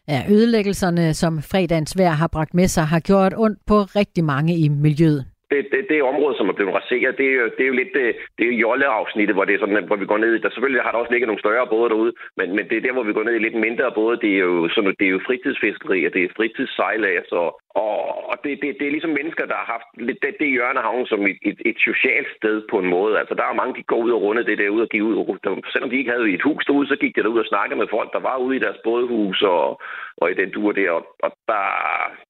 [0.07, 4.53] Ja, ødelæggelserne, som fredagens vejr har bragt med sig, har gjort ondt på rigtig mange
[4.63, 7.93] i miljøet det, det, det område, som er blevet raseret, det det er jo lidt
[7.97, 8.05] det,
[8.37, 10.41] det er Jolle-afsnittet, hvor, det er sådan, hvor vi går ned i.
[10.43, 12.93] Der selvfølgelig har der også ligget nogle større både derude, men, men det er der,
[12.95, 14.21] hvor vi går ned i lidt mindre både.
[14.23, 17.47] Det er jo, sådan, det er jo fritidsfiskeri, og det er fritidssejlads, og,
[17.83, 17.93] og,
[18.29, 21.21] og det, det, det, er ligesom mennesker, der har haft lidt det, det hjørne som
[21.31, 23.19] et, et, et socialt sted på en måde.
[23.19, 25.63] Altså, der er mange, de går ud og runde det der ud og giver ud.
[25.73, 28.09] Selvom de ikke havde et hus derude, så gik de derud og snakkede med folk,
[28.13, 29.81] der var ude i deres bådhus og,
[30.17, 30.91] og i den dur der.
[30.91, 31.65] Og, og der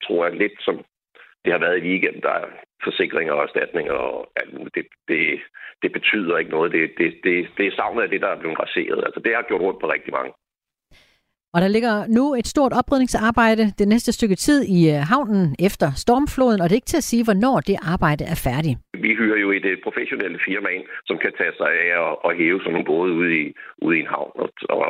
[0.04, 0.76] tror jeg lidt, som
[1.46, 2.46] det har været i weekenden, der er
[2.84, 4.76] forsikringer og erstatninger og alt muligt.
[4.76, 5.22] Det, det,
[5.84, 6.72] det betyder ikke noget.
[6.72, 9.04] Det, det, det, det er savnet af det, der er blevet raseret.
[9.06, 10.32] Altså, det har gjort rundt på rigtig mange.
[11.56, 15.88] Og der ligger nu et stort oprydningsarbejde det næste stykke tid i øh, havnen efter
[16.04, 18.78] stormfloden, og det er ikke til at sige, hvornår det arbejde er færdigt.
[19.06, 21.90] Vi hyrer jo et professionelle firma ind, som kan tage sig af
[22.28, 23.46] at hæve sådan nogle både ude i,
[23.86, 24.32] ude i en havn.
[24.44, 24.86] Og, og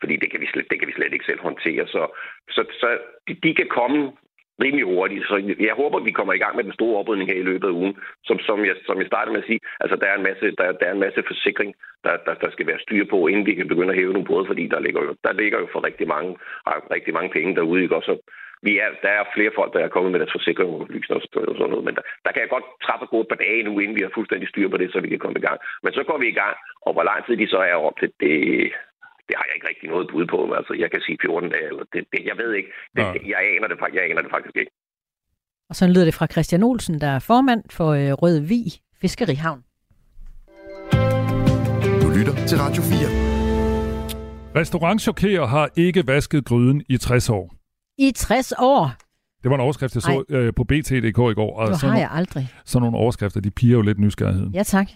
[0.00, 1.84] fordi det kan, vi slet, det kan vi slet ikke selv håndtere.
[1.94, 2.02] Så,
[2.54, 2.88] så, så
[3.26, 4.00] de, de kan komme
[4.62, 5.24] rimelig hurtigt.
[5.28, 7.72] Så jeg håber, vi kommer i gang med den store oprydning her i løbet af
[7.80, 7.96] ugen.
[8.24, 10.72] Som, som, jeg, som jeg startede med at sige, altså der er en masse, der,
[10.80, 13.68] der er en masse forsikring, der, der, der skal være styr på, inden vi kan
[13.68, 16.30] begynde at hæve nogle både, fordi der ligger jo, der ligger jo for rigtig mange,
[16.96, 17.82] rigtig mange penge derude.
[17.82, 17.96] Ikke?
[17.96, 18.18] Også,
[18.66, 20.80] vi er, der er flere folk, der er kommet med deres forsikring og
[21.48, 23.72] og sådan noget, men der, der kan jeg godt træffe gå et par dage nu,
[23.78, 25.58] inden vi har fuldstændig styr på det, så vi kan komme i gang.
[25.82, 28.10] Men så går vi i gang, Og hvor lang tid de så er op det,
[28.20, 28.34] det,
[29.28, 30.38] det har jeg ikke rigtig noget bud på.
[30.58, 32.70] Altså, jeg kan sige 14 dage, eller det, det jeg ved ikke.
[32.96, 34.72] Det, det, jeg, aner det, jeg aner det faktisk ikke.
[35.70, 38.60] Og så lyder det fra Christian Olsen, der er formand for øh, Rød Vi
[39.00, 39.60] Fiskerihavn.
[42.02, 43.34] Du lytter til Radio 4.
[44.60, 47.54] Restaurantchokerer har ikke vasket gryden i 60 år.
[47.98, 48.90] I 60 år,
[49.42, 51.58] Det var en overskrift, jeg så øh, på BT.dk i går.
[51.58, 52.48] Og sådan, har nogle, jeg aldrig.
[52.64, 54.54] sådan nogle overskrifter, de piger jo lidt nysgerrigheden.
[54.54, 54.88] Ja tak.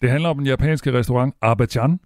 [0.00, 2.00] Det handler om den japanske restaurant Abajan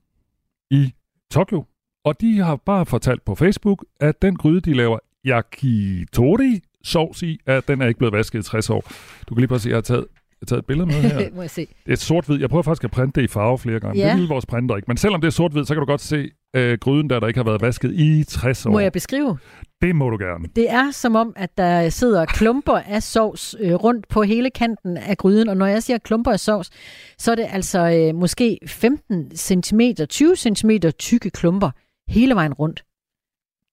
[0.71, 0.93] i
[1.31, 1.64] Tokyo.
[2.04, 7.38] Og de har bare fortalt på Facebook, at den gryde, de laver yakitori sovs i,
[7.46, 8.80] at den er ikke blevet vasket i 60 år.
[9.28, 10.86] Du kan lige prøve at se, at jeg har taget, jeg har taget et billede
[10.86, 11.28] med her.
[11.34, 11.66] Må jeg se.
[11.86, 12.40] Det er sort-hvid.
[12.40, 14.02] Jeg prøver faktisk at printe det i farve flere gange.
[14.02, 14.10] Ja.
[14.10, 14.86] Det vil vores printer ikke.
[14.88, 17.38] Men selvom det er sort-hvid, så kan du godt se øh, gryden, der, der ikke
[17.38, 18.70] har været vasket i 60 år.
[18.70, 19.38] Må jeg beskrive?
[19.80, 20.48] Det må du gerne.
[20.56, 24.96] Det er som om, at der sidder klumper af sovs øh, rundt på hele kanten
[24.96, 25.48] af gryden.
[25.48, 26.70] Og når jeg siger klumper af sovs,
[27.18, 31.70] så er det altså øh, måske 15 cm, 20 cm tykke klumper
[32.11, 32.85] hele vejen rundt.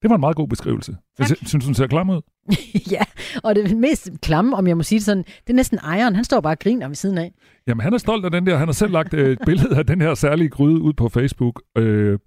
[0.02, 0.96] Det var en meget god beskrivelse.
[1.18, 1.36] Jeg Tak.
[1.36, 2.20] sy- synes, hun ser klam ud.
[2.94, 3.02] ja,
[3.44, 6.14] og det mest klamme, om jeg må sige det sådan, det er næsten ejeren.
[6.14, 7.32] Han står bare og griner ved siden af.
[7.66, 8.56] Jamen, han er stolt af den der.
[8.56, 11.62] Han har selv lagt øh, et billede af den her særlige gryde ud på Facebook.
[11.78, 12.18] Øh,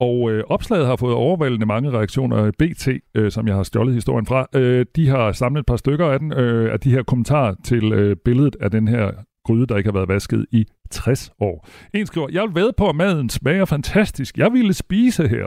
[0.00, 2.50] og øh, opslaget har fået overvældende mange reaktioner.
[2.58, 6.06] BT, øh, som jeg har stjålet historien fra, øh, de har samlet et par stykker
[6.06, 9.10] af den, øh, af de her kommentarer til øh, billedet af den her
[9.44, 11.68] gryde, der ikke har været vasket i 60 år.
[11.94, 14.38] En skriver, jeg vil ved på, at maden smager fantastisk.
[14.38, 15.46] Jeg ville spise her.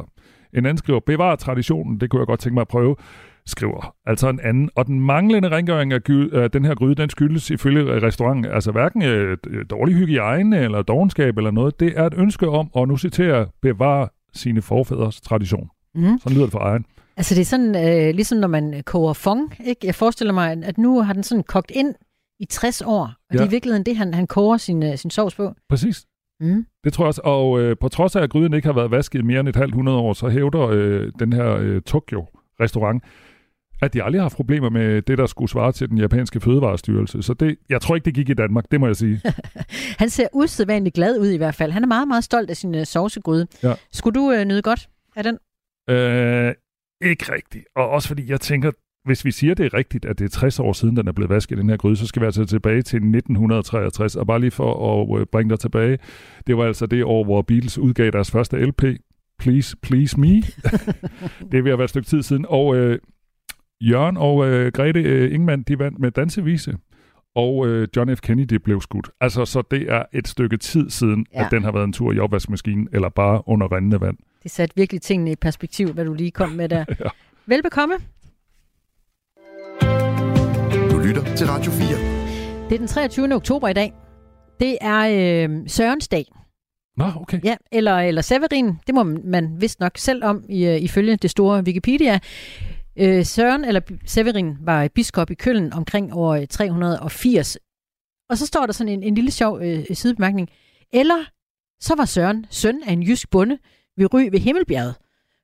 [0.54, 2.96] En anden skriver, bevar traditionen, det kunne jeg godt tænke mig at prøve
[3.48, 4.70] skriver altså en anden.
[4.76, 8.72] Og den manglende rengøring af gy- af den her gryde, den skyldes ifølge restauranten altså
[8.72, 9.38] hverken øh,
[9.70, 11.80] dårlig hygiejne eller dogenskab eller noget.
[11.80, 15.70] Det er et ønske om, og nu citerer bevare sine forfædres tradition.
[15.96, 16.20] Mm.
[16.20, 16.86] Sådan lyder det for egen.
[17.18, 19.88] Altså det er sådan, øh, ligesom når man koger fong, ikke?
[19.88, 21.96] Jeg forestiller mig, at nu har den sådan kogt ind
[22.40, 23.38] i 60 år, og ja.
[23.38, 25.54] det er i virkeligheden det, han, han koger sin, øh, sin sovs på.
[25.70, 26.06] Præcis.
[26.40, 26.66] Mm.
[26.84, 27.22] Det tror jeg også.
[27.24, 29.56] Og øh, på trods af, at gryden ikke har været vasket i mere end et
[29.56, 33.04] halvt hundrede år, så hævder øh, den her øh, Tokyo-restaurant,
[33.82, 37.22] at de aldrig har haft problemer med det, der skulle svare til den japanske fødevarestyrelse.
[37.22, 39.22] Så det, jeg tror ikke, det gik i Danmark, det må jeg sige.
[40.02, 41.72] Han ser usædvanligt glad ud i hvert fald.
[41.72, 43.48] Han er meget, meget stolt af sin øh, sovsegryde.
[43.64, 43.74] Ja.
[43.92, 45.38] Skulle du øh, nyde godt af den?
[45.90, 46.54] Øh,
[47.02, 47.66] ikke rigtigt.
[47.76, 48.72] Og også fordi jeg tænker,
[49.08, 51.30] hvis vi siger, det er rigtigt, at det er 60 år siden, den er blevet
[51.30, 54.16] vasket, den her gryde, så skal vi altså tilbage til 1963.
[54.16, 55.98] Og bare lige for at øh, bringe dig tilbage,
[56.48, 58.84] det var altså det år, hvor Beatles udgav deres første LP,
[59.40, 60.28] Please, Please Me.
[61.52, 62.46] det er ved at være et stykke tid siden.
[62.50, 63.00] Og øh,
[63.82, 66.78] Jørgen og øh, Grete øh, Ingemann, de vandt med dansevise.
[67.36, 68.22] Og øh, John F.
[68.22, 69.10] Kennedy blev skudt.
[69.22, 71.40] Altså, så det er et stykke tid siden, Ja.
[71.40, 71.46] ja.
[71.46, 74.18] at den har været en tur i opvaskemaskinen, eller bare under rendende vand.
[74.44, 76.86] Det satte virkelig tingene i perspektiv, hvad du lige kom med der.
[77.00, 77.10] Ja.
[77.46, 77.96] Velbekomme.
[81.08, 81.88] Lytter til Radio 4.
[82.70, 83.36] Det er den 23.
[83.36, 83.94] oktober i dag.
[84.60, 86.26] Det er øh, Sørens dag.
[86.98, 87.40] Nå, okay.
[87.44, 88.80] Ja, eller, eller Severin.
[88.88, 92.20] Det må man vist nok selv om, i, øh, ifølge det store Wikipedia.
[92.98, 97.58] Øh, Søren, eller Severin, var biskop i Køln omkring år 380.
[98.30, 100.50] Og så står der sådan en, en lille sjov øh, sidebemærkning.
[100.94, 101.26] Eller
[101.80, 103.58] så var Søren søn af en jysk bonde
[103.98, 104.96] ved Ry ved Himmelbjerget,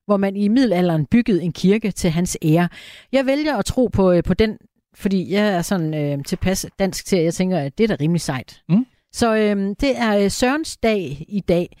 [0.06, 2.68] hvor man i middelalderen byggede en kirke til hans ære.
[3.12, 4.58] Jeg vælger at tro på, øh, på den,
[4.94, 8.02] fordi jeg er sådan øh, tilpas dansk til, at jeg tænker, at det er da
[8.02, 8.62] rimelig sejt.
[8.68, 8.86] Mm.
[9.12, 11.76] Så øh, det er øh, Sørens dag i dag.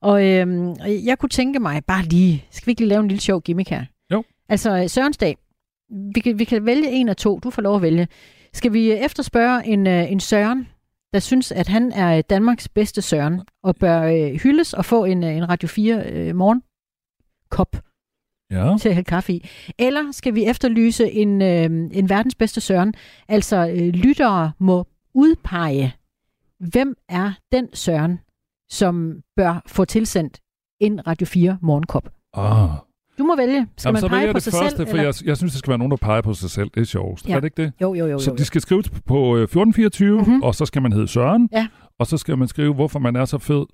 [0.00, 0.74] Og øh,
[1.06, 3.70] jeg kunne tænke mig bare lige, skal vi ikke lige lave en lille sjov gimmick
[3.70, 3.84] her?
[4.12, 4.24] Jo.
[4.48, 5.36] Altså øh, Sørens dag,
[6.14, 8.08] vi kan, vi kan vælge en af to, du får lov at vælge.
[8.52, 10.68] Skal vi øh, efterspørge en, en Søren,
[11.12, 15.22] der synes, at han er Danmarks bedste Søren, og bør øh, hyldes og få en,
[15.22, 16.62] en Radio 4 øh, morgen
[17.50, 17.76] kop
[18.54, 18.76] Ja.
[18.80, 19.48] til at hælde kaffe i.
[19.78, 22.94] Eller skal vi efterlyse en, øh, en verdens bedste Søren?
[23.28, 25.94] Altså, øh, lyttere må udpege,
[26.60, 28.18] hvem er den Søren,
[28.70, 30.40] som bør få tilsendt
[30.80, 32.08] en Radio 4 morgenkop.
[32.34, 32.68] Ah.
[33.18, 33.66] Du må vælge.
[33.76, 34.88] Skal Jamen, man pege på sig første, selv?
[34.88, 36.70] for jeg, jeg synes, det skal være nogen, der peger på sig selv.
[36.74, 37.28] Det er sjovest.
[37.28, 37.34] Ja.
[37.36, 37.72] Er det ikke det?
[37.80, 38.18] Jo, jo, jo.
[38.18, 38.44] Så jo, de jo.
[38.44, 40.28] skal skrive på øh, 1424, Mhm.
[40.28, 40.42] mm-hmm.
[40.42, 41.48] og så skal man hedde Søren.
[41.52, 41.66] Ja.
[41.98, 43.64] Og så skal man skrive, hvorfor man er så fed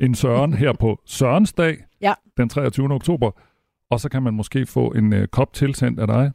[0.00, 2.12] en Søren her på Sørens dag, Ja.
[2.36, 2.92] den 23.
[2.94, 3.30] oktober.
[3.92, 6.30] Og så kan man måske få en øh, kop tilsendt af dig.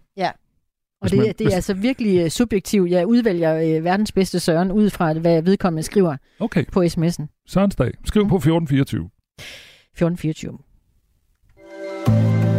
[1.01, 2.91] Og hvis det, man- det hvis- er altså virkelig øh, subjektivt.
[2.91, 7.43] Jeg udvælger øh, verdens bedste Søren ud fra, hvad vedkommende skriver Okay, på sms'en.
[7.47, 7.91] Sørens dag.
[8.05, 8.29] Skriv Mhm.
[8.29, 9.09] på 1424.
[9.93, 10.57] 1424.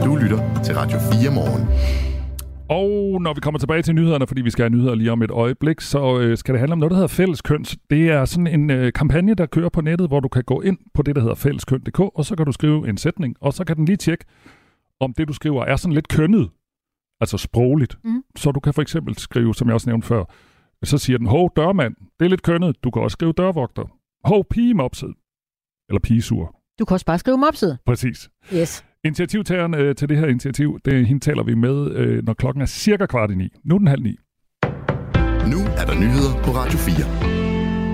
[0.04, 1.68] Du lytter til Radio 4 morgen.
[2.70, 5.30] Og når vi kommer tilbage til nyhederne, fordi vi skal have nyheder lige om et
[5.30, 7.76] øjeblik, så øh, skal det handle om noget, der hedder Fælleskøns.
[7.90, 10.78] Det er sådan en øh, kampagne, der kører på nettet, hvor du kan gå ind
[10.94, 13.76] på det, der hedder fælleskøn.dk, og så kan du skrive en sætning, og så kan
[13.76, 14.24] den lige tjekke,
[15.00, 16.50] om det, du skriver, er sådan lidt kønnet,
[17.20, 17.98] altså sprogligt.
[18.04, 18.22] Mm.
[18.36, 20.24] Så du kan for eksempel skrive, som jeg også nævnte før,
[20.84, 22.84] så siger den, hov, dørmand, det er lidt kønnet.
[22.84, 23.84] Du kan også skrive dørvogter.
[24.24, 25.14] Hov, pigemopset.
[25.88, 26.54] eller pigesur.
[26.78, 27.78] Du kan også bare skrive mopset.
[27.86, 28.30] Præcis.
[28.54, 28.84] Yes.
[29.04, 32.66] Initiativtageren øh, til det her initiativ, det, hende taler vi med, øh, når klokken er
[32.66, 33.48] cirka kvart i ni.
[33.64, 34.16] Nu er den halv ni.
[35.52, 37.37] Nu er der nyheder på Radio 4.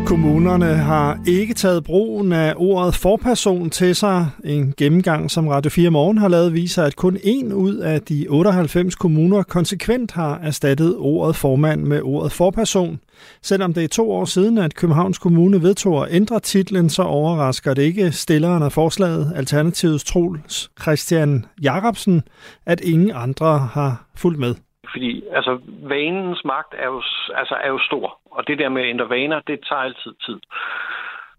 [0.07, 4.27] Kommunerne har ikke taget brugen af ordet forperson til sig.
[4.45, 8.27] En gennemgang, som Radio 4 Morgen har lavet, viser, at kun en ud af de
[8.29, 13.01] 98 kommuner konsekvent har erstattet ordet formand med ordet forperson.
[13.43, 17.75] Selvom det er to år siden, at Københavns Kommune vedtog at ændre titlen, så overrasker
[17.75, 22.23] det ikke stilleren af forslaget, Alternativets Troels Christian Jacobsen,
[22.67, 24.55] at ingen andre har fulgt med.
[24.91, 27.03] Fordi altså, vanens magt er jo,
[27.35, 30.41] altså, er jo stor, og det der med at ændre vaner, det tager altid tid.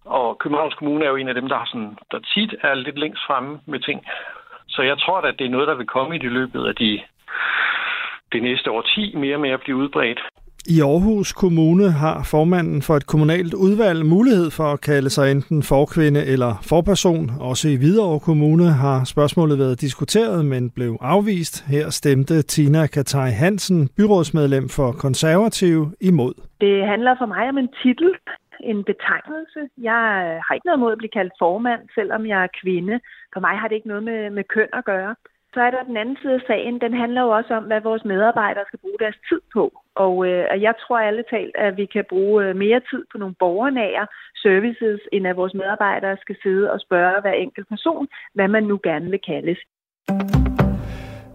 [0.05, 2.99] Og Københavns Kommune er jo en af dem, der, har sådan, der tit er lidt
[2.99, 4.05] længst fremme med ting.
[4.67, 7.01] Så jeg tror at det er noget, der vil komme i det løbet af de,
[8.31, 10.21] det næste årti mere og mere at blive udbredt.
[10.67, 15.63] I Aarhus Kommune har formanden for et kommunalt udvalg mulighed for at kalde sig enten
[15.63, 17.23] forkvinde eller forperson.
[17.51, 21.55] Også i Hvidovre Kommune har spørgsmålet været diskuteret, men blev afvist.
[21.75, 26.33] Her stemte Tina Katai Hansen, byrådsmedlem for Konservative, imod.
[26.61, 28.09] Det handler for mig om en titel,
[28.71, 29.61] en betegnelse.
[29.89, 32.95] Jeg øh, har ikke noget mod at blive kaldt formand, selvom jeg er kvinde.
[33.33, 35.15] For mig har det ikke noget med, med køn at gøre.
[35.55, 38.05] Så er der den anden side af sagen, den handler jo også om, hvad vores
[38.05, 39.63] medarbejdere skal bruge deres tid på.
[39.95, 43.35] Og øh, jeg tror alle talt, at vi kan bruge øh, mere tid på nogle
[43.39, 48.63] borgernære services, end at vores medarbejdere skal sidde og spørge hver enkelt person, hvad man
[48.63, 49.59] nu gerne vil kaldes.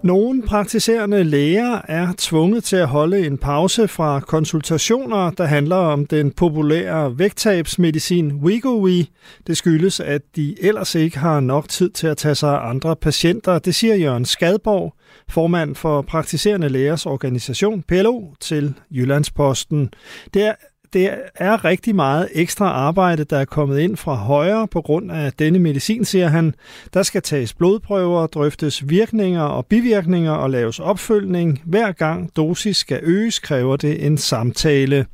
[0.03, 6.07] Nogle praktiserende læger er tvunget til at holde en pause fra konsultationer, der handler om
[6.07, 9.05] den populære vægttabsmedicin Wegovy.
[9.47, 12.97] Det skyldes, at de ellers ikke har nok tid til at tage sig af andre
[12.97, 13.59] patienter.
[13.59, 14.95] Det siger Jørgen Skadborg,
[15.29, 19.91] formand for praktiserende lægers organisation PLO til Jyllandsposten.
[20.35, 20.55] Det er
[20.93, 25.33] det er rigtig meget ekstra arbejde, der er kommet ind fra højre på grund af
[25.33, 26.55] denne medicin, siger han.
[26.95, 31.63] Der skal tages blodprøver, drøftes virkninger og bivirkninger og laves opfølgning.
[31.65, 35.07] Hver gang dosis skal øges, kræver det en samtale.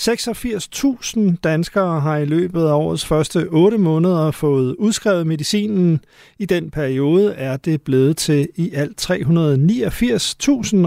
[0.00, 6.00] 86.000 danskere har i løbet af årets første 8 måneder fået udskrevet medicinen.
[6.38, 9.16] I den periode er det blevet til i alt 389.000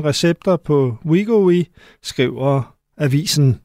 [0.06, 1.64] recepter på Wegovy,
[2.02, 3.63] skriver avisen.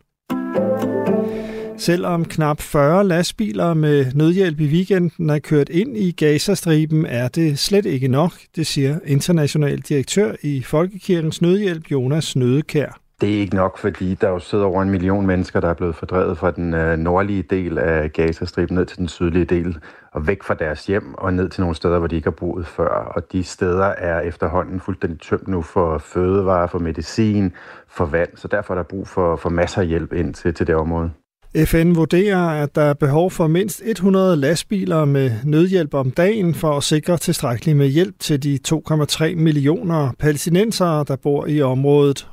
[1.79, 7.59] Selvom knap 40 lastbiler med nødhjælp i weekenden er kørt ind i Gazastriben, er det
[7.59, 13.08] slet ikke nok, det siger international direktør i Folkekirkens Nødhjælp, Jonas Nødekær.
[13.21, 15.95] Det er ikke nok, fordi der jo sidder over en million mennesker, der er blevet
[15.95, 19.79] fordrevet fra den øh, nordlige del af Gazastriben ned til den sydlige del,
[20.13, 22.67] og væk fra deres hjem og ned til nogle steder, hvor de ikke har boet
[22.67, 22.89] før.
[22.89, 27.53] Og de steder er efterhånden fuldstændig tømt nu for fødevarer, for medicin,
[27.89, 30.67] for vand, så derfor er der brug for, for masser af hjælp ind til, til
[30.67, 31.11] det område.
[31.57, 36.77] FN vurderer, at der er behov for mindst 100 lastbiler med nødhjælp om dagen for
[36.77, 42.29] at sikre tilstrækkeligt med hjælp til de 2,3 millioner palæstinensere, der bor i området.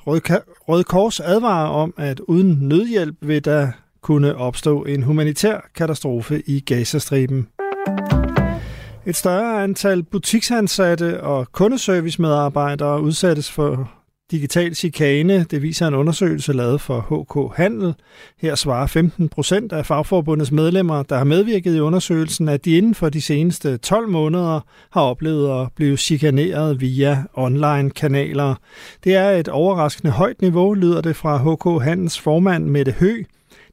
[0.68, 6.60] Rød Kors advarer om, at uden nødhjælp vil der kunne opstå en humanitær katastrofe i
[6.60, 7.48] Gazastriben.
[9.06, 13.92] Et større antal butiksansatte og kundeservicemedarbejdere udsættes for
[14.32, 15.44] digital chikane.
[15.44, 17.94] Det viser en undersøgelse lavet for HK Handel.
[18.42, 22.96] Her svarer 15 procent af fagforbundets medlemmer, der har medvirket i undersøgelsen, at de inden
[22.96, 24.60] for de seneste 12 måneder
[24.92, 28.56] har oplevet at blive chikaneret via online-kanaler.
[29.04, 33.24] Det er et overraskende højt niveau, lyder det fra HK Handels formand Mette Hø.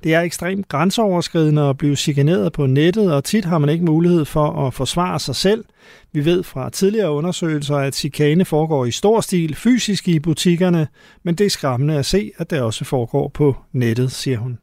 [0.02, 4.24] Det er ekstremt grænseoverskridende at blive chikaneret på nettet, og tit har man ikke mulighed
[4.24, 5.64] for at forsvare sig selv.
[6.12, 10.88] Vi ved fra tidligere undersøgelser, at chikane foregår i stor stil fysisk i butikkerne,
[11.22, 14.58] men det er skræmmende at se, at det også foregår på nettet, siger hun.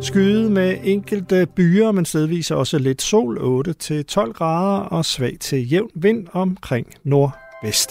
[0.00, 5.90] Skyde med enkelte byer, men stedvis også lidt sol 8-12 grader og svag til jævn
[5.94, 7.90] vind omkring nordvest.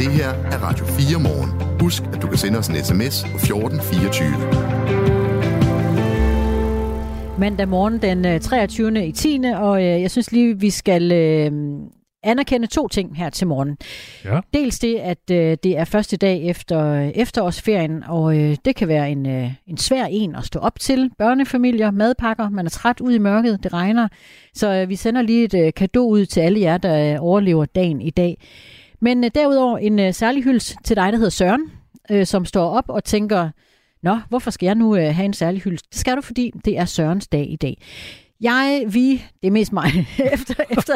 [0.00, 1.80] Det her er Radio 4 morgen.
[1.80, 4.30] Husk, at du kan sende os en sms på 1424.
[7.38, 9.06] Mandag morgen den 23.
[9.06, 9.40] i 10.
[9.56, 11.52] Og øh, jeg synes lige, vi skal øh,
[12.22, 13.76] anerkende to ting her til morgen.
[14.24, 14.40] Ja.
[14.54, 19.10] Dels det, at øh, det er første dag efter efterårsferien, og øh, det kan være
[19.10, 21.10] en, øh, en svær en at stå op til.
[21.18, 24.08] Børnefamilier, madpakker, man er træt ud i mørket, det regner.
[24.54, 27.64] Så øh, vi sender lige et øh, kado ud til alle jer, der øh, overlever
[27.64, 28.36] dagen i dag.
[29.00, 31.70] Men øh, derudover en øh, særlig hyldest til dig, der hedder Søren,
[32.10, 33.50] øh, som står op og tænker,
[34.02, 35.90] Nå, hvorfor skal jeg nu øh, have en særlig hyldest?
[35.90, 37.82] Det skal du, fordi det er Sørens dag i dag.
[38.42, 39.90] Jeg, vi, det er mest mig,
[40.32, 40.94] efter, efter,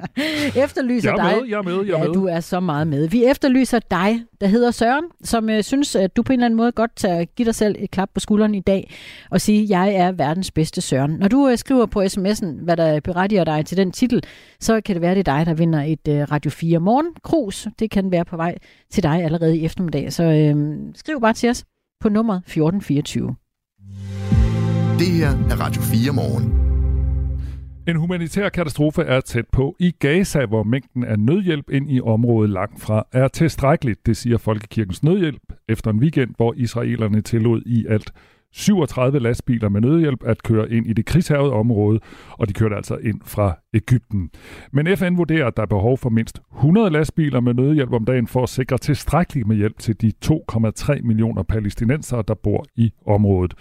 [0.64, 1.40] efterlyser jeg er dig.
[1.40, 2.14] med, jeg er med, jeg er ja, med.
[2.14, 3.08] du er så meget med.
[3.08, 6.56] Vi efterlyser dig, der hedder Søren, som øh, synes, at du på en eller anden
[6.56, 8.94] måde godt tager, give dig selv et klap på skulderen i dag
[9.30, 11.10] og sige, jeg er verdens bedste Søren.
[11.10, 14.22] Når du øh, skriver på sms'en, hvad der berettiger dig til den titel,
[14.60, 17.68] så kan det være, det er dig, der vinder et øh, Radio 4 morgen krus.
[17.78, 18.54] Det kan være på vej
[18.90, 20.12] til dig allerede i eftermiddag.
[20.12, 21.64] Så øh, skriv bare til os
[22.00, 23.34] på nummer 1424.
[24.98, 26.71] Det her er Radio 4 morgen.
[27.88, 32.50] En humanitær katastrofe er tæt på i Gaza, hvor mængden af nødhjælp ind i området
[32.50, 37.86] langt fra er tilstrækkeligt, det siger Folkekirkens Nødhjælp, efter en weekend, hvor israelerne tillod i
[37.88, 38.12] alt
[38.52, 42.96] 37 lastbiler med nødhjælp at køre ind i det krigshærvede område, og de kørte altså
[42.96, 44.30] ind fra Ægypten.
[44.72, 48.26] Men FN vurderer, at der er behov for mindst 100 lastbiler med nødhjælp om dagen
[48.26, 53.54] for at sikre tilstrækkeligt med hjælp til de 2,3 millioner palæstinensere, der bor i området.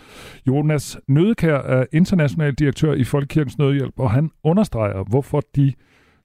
[0.47, 5.73] Jonas Nødekær er international direktør i Folkekirkens Nødhjælp, og han understreger, hvorfor de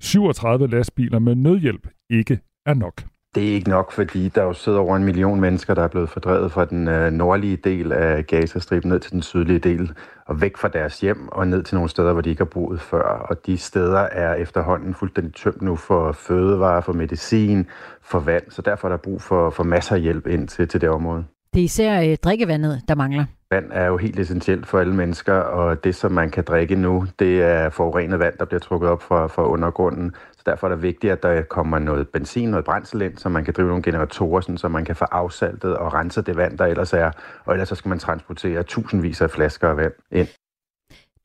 [0.01, 3.03] 37 lastbiler med nødhjælp ikke er nok.
[3.37, 6.11] Det er ikke nok, fordi der jo sidder over en million mennesker, der er blevet
[6.11, 9.93] fordrevet fra den øh, nordlige del af Gazastriben ned til den sydlige del,
[10.27, 12.81] og væk fra deres hjem og ned til nogle steder, hvor de ikke har boet
[12.81, 13.03] før.
[13.03, 17.67] Og de steder er efterhånden fuldstændig tømt nu for fødevarer, for medicin,
[18.03, 20.81] for vand, så derfor er der brug for, for masser af hjælp ind til, til
[20.81, 21.25] det område.
[21.55, 23.25] Det er især øh, drikkevandet, der mangler.
[23.51, 27.07] Vand er jo helt essentielt for alle mennesker, og det, som man kan drikke nu,
[27.19, 30.15] det er forurenet vand, der bliver trukket op fra, fra undergrunden.
[30.33, 33.45] Så derfor er det vigtigt, at der kommer noget benzin, noget brændsel ind, så man
[33.45, 36.67] kan drive nogle generatorer, sådan, så man kan få afsaltet og rense det vand, der
[36.67, 37.11] ellers er.
[37.45, 40.29] Og ellers så skal man transportere tusindvis af flasker af vand ind.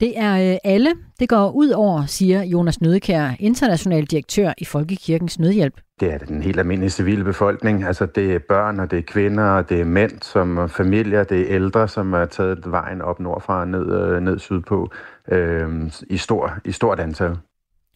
[0.02, 0.94] Det er øh, alle.
[1.20, 5.82] Det går ud over, siger Jonas Nødekær, international direktør i Folkekirkens Nødhjælp.
[6.00, 7.84] Det er den helt almindelige civile befolkning.
[7.84, 11.24] Altså det er børn, og det er kvinder, og det er mænd, som er familier,
[11.24, 14.92] det er ældre, som er taget vejen op nordfra og ned, øh, ned sydpå
[15.32, 17.38] øh, i, stor, i stort antal.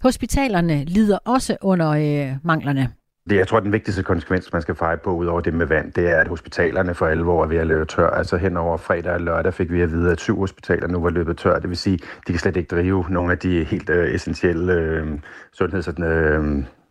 [0.01, 2.91] Hospitalerne lider også under øh, manglerne.
[3.29, 5.91] Det, jeg tror, den vigtigste konsekvens, man skal feje på, ud over det med vand,
[5.93, 8.09] det er, at hospitalerne for alvor er ved at løbe tør.
[8.09, 11.09] Altså hen over fredag og lørdag fik vi at vide, at syv hospitaler nu var
[11.09, 11.59] løbet tør.
[11.59, 15.07] Det vil sige, de kan slet ikke drive nogle af de helt øh, essentielle øh,
[15.53, 15.87] sundheds...
[15.87, 15.95] Øh,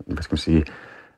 [0.06, 0.64] hvad skal man sige,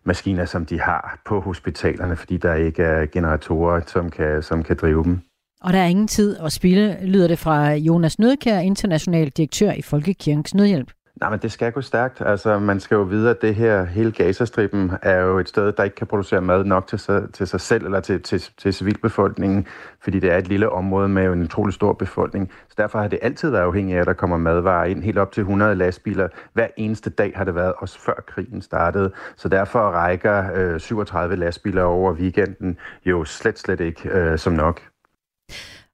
[0.05, 4.77] maskiner, som de har på hospitalerne, fordi der ikke er generatorer, som kan, som kan
[4.77, 5.21] drive dem.
[5.61, 9.83] Og der er ingen tid at spille, lyder det fra Jonas Nødkær, international direktør i
[9.83, 10.91] Folkekirkens Nødhjælp.
[11.21, 12.21] Nej, men det skal gå stærkt.
[12.21, 15.85] Altså, man skal jo vide, at det her hele Gazastriben er jo et sted, der
[15.85, 19.67] ikke kan producere mad nok til sig, til sig selv eller til, til, til civilbefolkningen,
[20.01, 22.53] fordi det er et lille område med en utrolig stor befolkning.
[22.69, 25.03] Så derfor har det altid været afhængigt af, at der kommer madvarer ind.
[25.03, 26.29] Helt op til 100 lastbiler.
[26.53, 29.13] Hver eneste dag har det været, også før krigen startede.
[29.37, 34.81] Så derfor rækker øh, 37 lastbiler over weekenden jo slet, slet ikke øh, som nok.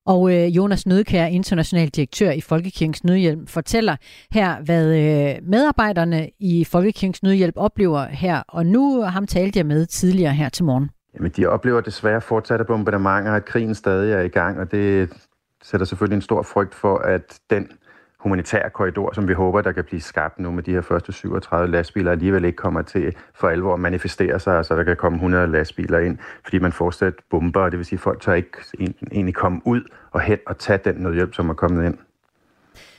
[0.06, 3.96] Og øh, Jonas Nødkær, international direktør i Folkekirkens Nødhjælp, fortæller
[4.32, 8.42] her, hvad øh, medarbejderne i Folkekirkens Nødhjælp oplever her.
[8.48, 10.90] Og nu ham talte jeg med tidligere her til morgen.
[11.14, 15.10] Jamen, de oplever desværre fortsatte bombardementer, at krigen stadig er i gang, og det
[15.62, 17.68] sætter selvfølgelig en stor frygt for, at den
[18.22, 21.70] humanitære korridor, som vi håber, der kan blive skabt nu med de her første 37
[21.70, 25.46] lastbiler, alligevel ikke kommer til for alvor at manifestere sig, så der kan komme 100
[25.46, 28.58] lastbiler ind, fordi man fortsat bomber, og det vil sige, at folk tør ikke
[29.12, 29.80] egentlig komme ud
[30.10, 31.98] og hen og tage den nødhjælp, som er kommet ind.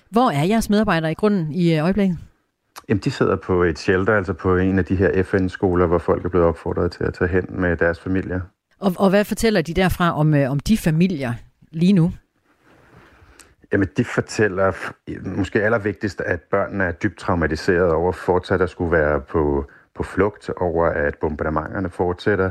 [0.10, 2.18] Hvor er jeres medarbejdere i grunden i øjeblikket?
[2.90, 6.26] Jamen, de sidder på et shelter, altså på en af de her FN-skoler, hvor folk
[6.26, 8.42] er blevet opfordret til at tage hen med deres familier.
[8.80, 11.34] Og, og hvad fortæller de derfra om, om de familier
[11.72, 12.12] lige nu?
[13.74, 14.72] Jamen, de fortæller
[15.38, 20.50] måske allervigtigst, at børnene er dybt traumatiseret over fortsat at skulle være på, på flugt
[20.58, 22.50] over, at bombardementerne fortsætter.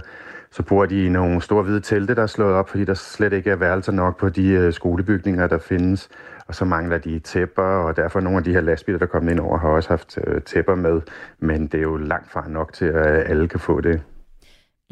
[0.50, 3.32] Så bor de i nogle store hvide telte, der er slået op, fordi der slet
[3.32, 6.08] ikke er værelser nok på de øh, skolebygninger, der findes.
[6.46, 9.30] Og så mangler de tæpper, og derfor nogle af de her lastbiler, der er kommet
[9.30, 11.00] ind over, har også haft øh, tæpper med.
[11.38, 14.02] Men det er jo langt fra nok til, at alle kan få det.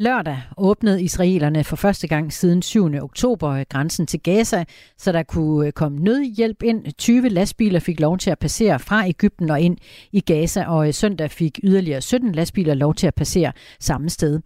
[0.01, 2.93] Lørdag åbnede israelerne for første gang siden 7.
[3.01, 4.63] oktober grænsen til Gaza,
[4.97, 6.85] så der kunne øh, komme nødhjælp ind.
[6.97, 9.77] 20 lastbiler fik lov til at passere fra Ægypten og ind
[10.11, 14.39] i Gaza, og øh, søndag fik yderligere 17 lastbiler lov til at passere samme sted.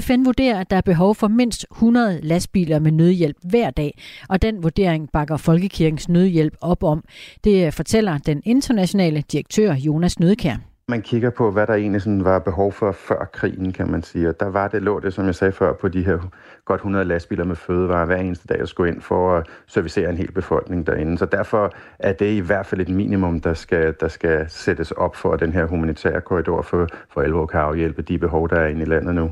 [0.00, 4.42] FN vurderer, at der er behov for mindst 100 lastbiler med nødhjælp hver dag, og
[4.42, 7.04] den vurdering bakker Folkekirkens nødhjælp op om.
[7.44, 12.24] Det øh, fortæller den internationale direktør Jonas Nødkær man kigger på, hvad der egentlig sådan
[12.24, 14.28] var behov for før krigen, kan man sige.
[14.28, 16.18] Og der var det, lå det, som jeg sagde før, på de her
[16.64, 20.16] godt 100 lastbiler med fødevarer hver eneste dag, at skulle ind for at servicere en
[20.16, 21.18] hel befolkning derinde.
[21.18, 25.16] Så derfor er det i hvert fald et minimum, der skal, der skal sættes op
[25.16, 28.82] for, den her humanitære korridor for, for alvor kan afhjælpe de behov, der er inde
[28.82, 29.30] i landet nu.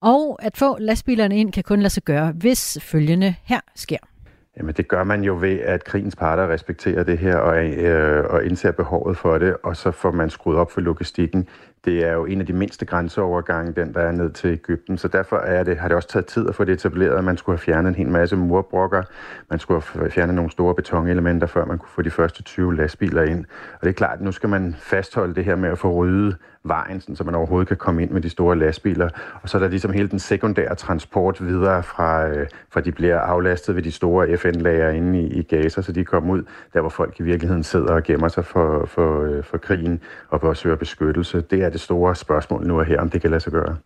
[0.00, 4.11] Og at få lastbilerne ind kan kun lade sig gøre, hvis følgende her sker.
[4.56, 8.44] Jamen det gør man jo ved, at krigens parter respekterer det her og, øh, og
[8.44, 11.48] indser behovet for det, og så får man skruet op for logistikken.
[11.84, 15.08] Det er jo en af de mindste grænseovergange, den der er ned til Ægypten, så
[15.08, 17.24] derfor er det, har det også taget tid at få det etableret.
[17.24, 19.02] Man skulle have fjernet en hel masse murbrokker,
[19.50, 23.22] man skulle have fjernet nogle store betonelementer, før man kunne få de første 20 lastbiler
[23.22, 23.44] ind.
[23.72, 26.36] Og det er klart, at nu skal man fastholde det her med at få ryddet
[26.64, 29.08] vejen, så man overhovedet kan komme ind med de store lastbiler.
[29.42, 33.18] Og så er der ligesom hele den sekundære transport videre fra, øh, fra de bliver
[33.18, 36.90] aflastet ved de store FN-lager inde i, i Gaza, så de kommer ud der, hvor
[36.90, 40.56] folk i virkeligheden sidder og gemmer sig for, for, øh, for krigen og for at
[40.56, 41.40] søge beskyttelse.
[41.40, 43.76] Det er det store spørgsmål nu og her, om det kan lade sig gøre.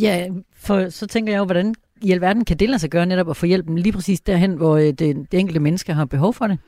[0.00, 3.30] Ja, for så tænker jeg jo, hvordan i alverden kan det lade sig gøre netop
[3.30, 4.98] at få hjælpen lige præcis derhen, hvor øh, det,
[5.32, 6.58] det enkelte menneske har behov for det?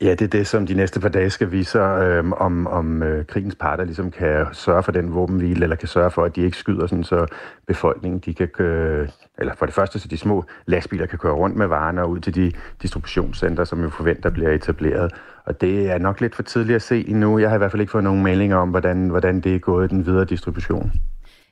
[0.00, 3.26] Ja, det er det, som de næste par dage skal vise, øh, om, om øh,
[3.26, 6.56] krigens parter ligesom kan sørge for den våbenhvile, eller kan sørge for, at de ikke
[6.56, 7.26] skyder, sådan, så
[7.66, 9.06] befolkningen de kan køre,
[9.38, 12.34] eller for det første, så de små lastbiler kan køre rundt med varerne ud til
[12.34, 15.12] de distributionscentre, som vi forventer bliver etableret.
[15.44, 17.38] Og det er nok lidt for tidligt at se endnu.
[17.38, 19.90] Jeg har i hvert fald ikke fået nogen meldinger om, hvordan, hvordan det er gået
[19.90, 20.92] den videre distribution.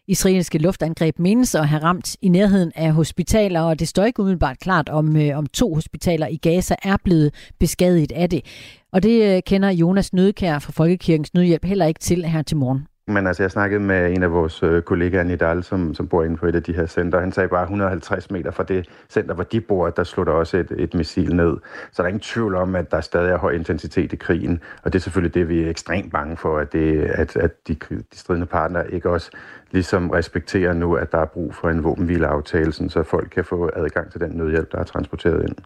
[0.08, 4.58] Israelske luftangreb menes at have ramt i nærheden af hospitaler, og det står ikke umiddelbart
[4.58, 8.44] klart, om, øh, om to hospitaler i Gaza er blevet beskadiget af det.
[8.92, 12.86] Og det øh, kender Jonas Nødkær fra Folkekirkens Nødhjælp heller ikke til her til morgen.
[13.06, 16.36] Men altså, jeg snakkede med en af vores øh, kollegaer, Nidal, som, som bor inde
[16.36, 17.20] på et af de her center.
[17.20, 20.56] Han sagde bare 150 meter fra det center, hvor de bor, der slog der også
[20.56, 21.56] et, et missil ned.
[21.92, 24.60] Så der er ingen tvivl om, at der stadig er høj intensitet i krigen.
[24.82, 27.74] Og det er selvfølgelig det, vi er ekstremt bange for, at, det, at, at de,
[27.90, 29.30] de stridende partner ikke også
[29.74, 34.12] ligesom respekterer nu, at der er brug for en våbenhvileaftale, så folk kan få adgang
[34.12, 35.56] til den nødhjælp, der er transporteret ind.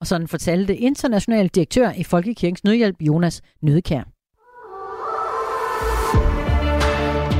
[0.00, 4.02] Og sådan fortalte international direktør i Folkekirkens Nødhjælp, Jonas Nødekær.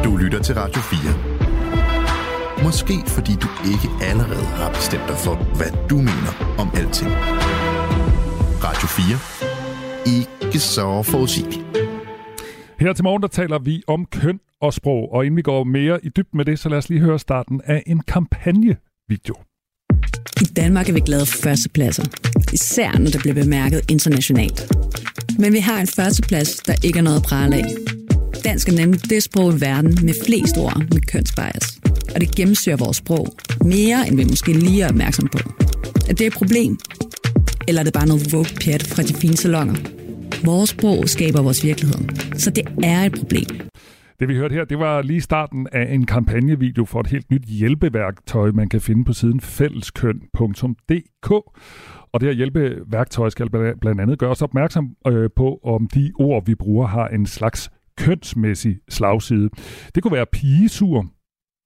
[0.05, 2.65] Du lytter til Radio 4.
[2.65, 7.13] Måske fordi du ikke allerede har bestemt dig for, hvad du mener om alting.
[8.67, 9.19] Radio 4.
[10.17, 11.65] Ikke så forudsigeligt.
[12.81, 16.05] Her til morgen, der taler vi om køn og sprog, og inden vi går mere
[16.05, 19.35] i dybden med det, så lad os lige høre starten af en kampagnevideo.
[20.41, 22.05] I Danmark er vi glade for førstepladser,
[22.53, 24.73] især når det bliver bemærket internationalt.
[25.39, 27.65] Men vi har en førsteplads, der ikke er noget at prale af.
[28.45, 31.79] Dansk er nemlig det sprog i verden med flest ord med kønsbias.
[32.15, 33.27] Og det gennemsøger vores sprog
[33.65, 35.39] mere, end vi måske lige er opmærksom på.
[36.09, 36.79] Er det et problem?
[37.69, 39.75] Eller er det bare noget vogue pjat fra de fine salonger?
[40.45, 41.99] Vores sprog skaber vores virkelighed,
[42.39, 43.47] så det er et problem.
[44.23, 47.43] Det vi hørte her, det var lige starten af en kampagnevideo for et helt nyt
[47.45, 51.31] hjælpeværktøj, man kan finde på siden fælleskøn.dk.
[52.13, 56.47] Og det her hjælpeværktøj skal blandt andet gøre os opmærksom øh, på, om de ord,
[56.47, 59.51] vi bruger, har en slags kønsmæssig slagside.
[59.95, 61.01] Det kunne være pigesur,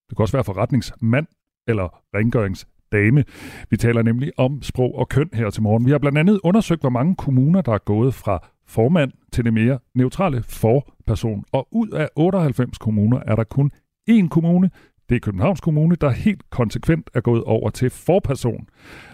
[0.09, 1.27] det kan også være forretningsmand
[1.69, 3.25] eller rengøringsdame.
[3.71, 5.87] Vi taler nemlig om sprog og køn her til morgen.
[5.87, 9.55] Vi har blandt andet undersøgt, hvor mange kommuner, der er gået fra formand til det
[9.55, 11.45] mere neutrale forperson.
[11.53, 13.71] Og ud af 98 kommuner er der kun
[14.11, 14.71] én kommune,
[15.09, 18.67] det er Københavns Kommune, der helt konsekvent er gået over til forperson,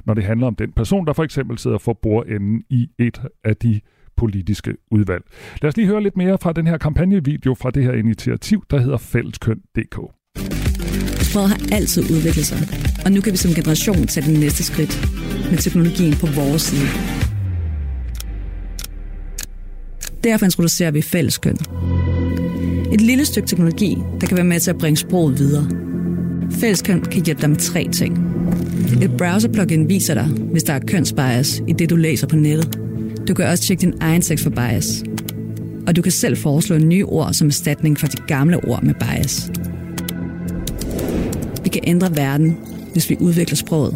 [0.05, 3.57] når det handler om den person, der for eksempel sidder for bordenden i et af
[3.57, 3.81] de
[4.17, 5.23] politiske udvalg.
[5.63, 8.79] Lad os lige høre lidt mere fra den her kampagnevideo fra det her initiativ, der
[8.79, 9.97] hedder Fælleskøn.dk.
[11.31, 12.59] Sproget har altid udviklet sig,
[13.05, 14.95] og nu kan vi som generation tage det næste skridt
[15.51, 17.12] med teknologien på vores side.
[20.25, 21.57] Derfor introducerer vi fælleskøn.
[22.93, 25.69] Et lille stykke teknologi, der kan være med til at bringe sproget videre.
[26.51, 28.19] Fælleskøn kan hjælpe dig med tre ting.
[29.03, 32.79] Et browser-plugin viser dig, hvis der er kønsbias i det, du læser på nettet.
[33.29, 35.05] Du kan også tjekke din egen sex for bias.
[35.87, 39.51] Og du kan selv foreslå nye ord som erstatning for de gamle ord med bias.
[41.63, 42.57] Vi kan ændre verden,
[42.93, 43.95] hvis vi udvikler sproget.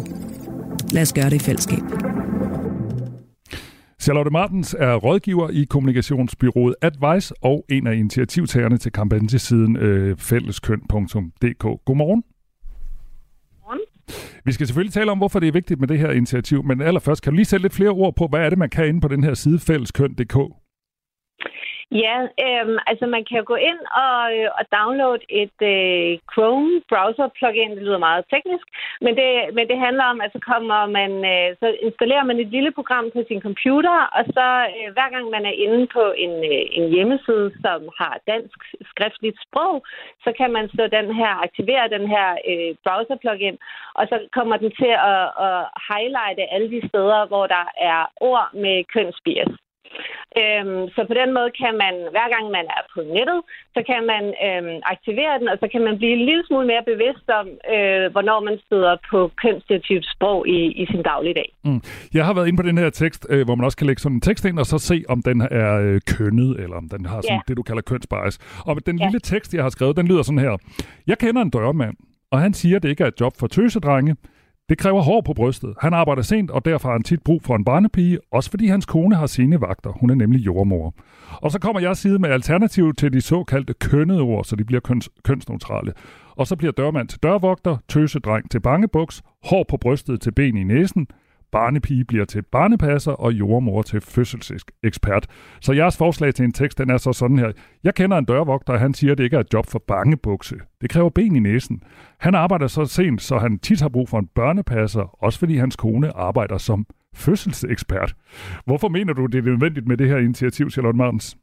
[0.91, 2.06] Lad os gøre det i fællesskab.
[4.07, 11.59] Charlotte Martens er rådgiver i kommunikationsbyrået Advice og en af initiativtagerne til kampagnesiden øh, fælleskøn.dk.
[11.59, 11.83] Godmorgen.
[11.85, 12.23] Godmorgen.
[14.45, 17.21] Vi skal selvfølgelig tale om, hvorfor det er vigtigt med det her initiativ, men allerførst
[17.23, 19.07] kan du lige sætte lidt flere ord på, hvad er det, man kan inde på
[19.07, 20.37] den her side fælleskøn.dk?
[21.91, 27.27] Ja, øhm, altså man kan gå ind og, øh, og downloade et øh, Chrome browser
[27.37, 27.71] plugin.
[27.75, 28.67] Det lyder meget teknisk,
[29.01, 32.47] men det, men det handler om, at så kommer man, øh, så installerer man et
[32.55, 36.33] lille program på sin computer, og så øh, hver gang man er inde på en,
[36.51, 38.59] øh, en hjemmeside, som har dansk
[38.91, 39.85] skriftligt sprog,
[40.23, 43.57] så kan man så den her aktivere den her øh, browser plugin,
[43.93, 45.59] og så kommer den til at, at
[45.89, 49.66] highlighte alle de steder, hvor der er ord med kønsbias.
[50.41, 53.39] Øhm, så på den måde kan man, hver gang man er på nettet,
[53.75, 56.83] så kan man øhm, aktivere den, og så kan man blive en lille smule mere
[56.91, 61.49] bevidst om, øh, hvornår man støder på kønsstereotypt sprog i, i sin dagligdag.
[61.67, 61.81] Mm.
[62.17, 64.17] Jeg har været inde på den her tekst, øh, hvor man også kan lægge sådan
[64.17, 67.19] en tekst ind, og så se, om den er øh, kønnet, eller om den har
[67.21, 67.47] sådan, yeah.
[67.47, 68.35] det, du kalder kønsbias.
[68.67, 69.05] Og den yeah.
[69.07, 70.57] lille tekst, jeg har skrevet, den lyder sådan her.
[71.07, 71.95] Jeg kender en dørmand,
[72.31, 74.15] og han siger, at det ikke er et job for tøsedrenge.
[74.69, 75.73] Det kræver hår på brystet.
[75.81, 78.85] Han arbejder sent, og derfor har han tit brug for en barnepige, også fordi hans
[78.85, 79.89] kone har sine vagter.
[79.99, 80.93] Hun er nemlig jordmor.
[81.41, 84.81] Og så kommer jeg side med alternativ til de såkaldte kønnede ord, så de bliver
[84.87, 85.93] køns- kønsneutrale.
[86.35, 90.63] Og så bliver dørmand til dørvogter, tøsedreng til bangebuks, hår på brystet til ben i
[90.63, 91.07] næsen,
[91.51, 95.27] barnepige bliver til barnepasser og jordmor til fødselsekspert.
[95.61, 97.51] Så jeres forslag til en tekst, den er så sådan her.
[97.83, 100.55] Jeg kender en dørvogter, og han siger, at det ikke er et job for bangebukse.
[100.81, 101.81] Det kræver ben i næsen.
[102.19, 105.75] Han arbejder så sent, så han tit har brug for en børnepasser, også fordi hans
[105.75, 106.85] kone arbejder som
[107.15, 108.15] fødselsekspert.
[108.65, 111.37] Hvorfor mener du, det er nødvendigt med det her initiativ, Charlotte Martens?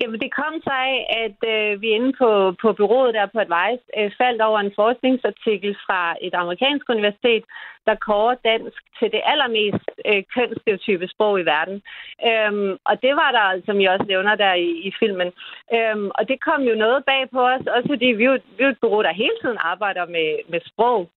[0.00, 2.30] Jamen, det kom sig af, at øh, vi inde på,
[2.62, 7.44] på byrådet der på Advice øh, faldt over en forskningsartikel fra et amerikansk universitet,
[7.86, 11.82] der kårer dansk til det allermest øh, kønsstereotype sprog i verden.
[12.28, 15.30] Øhm, og det var der, som jeg også nævner der i, i filmen.
[15.76, 18.64] Øhm, og det kom jo noget bag på os, også fordi vi er jo, vi
[18.64, 21.10] er et bureau, der hele tiden arbejder med, med sprog.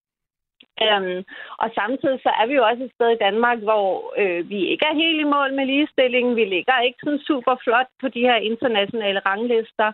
[0.85, 1.19] Øhm,
[1.63, 4.85] og samtidig så er vi jo også et sted i Danmark, hvor øh, vi ikke
[4.91, 6.35] er helt i mål med ligestillingen.
[6.35, 9.89] Vi ligger ikke sådan super flot på de her internationale ranglister.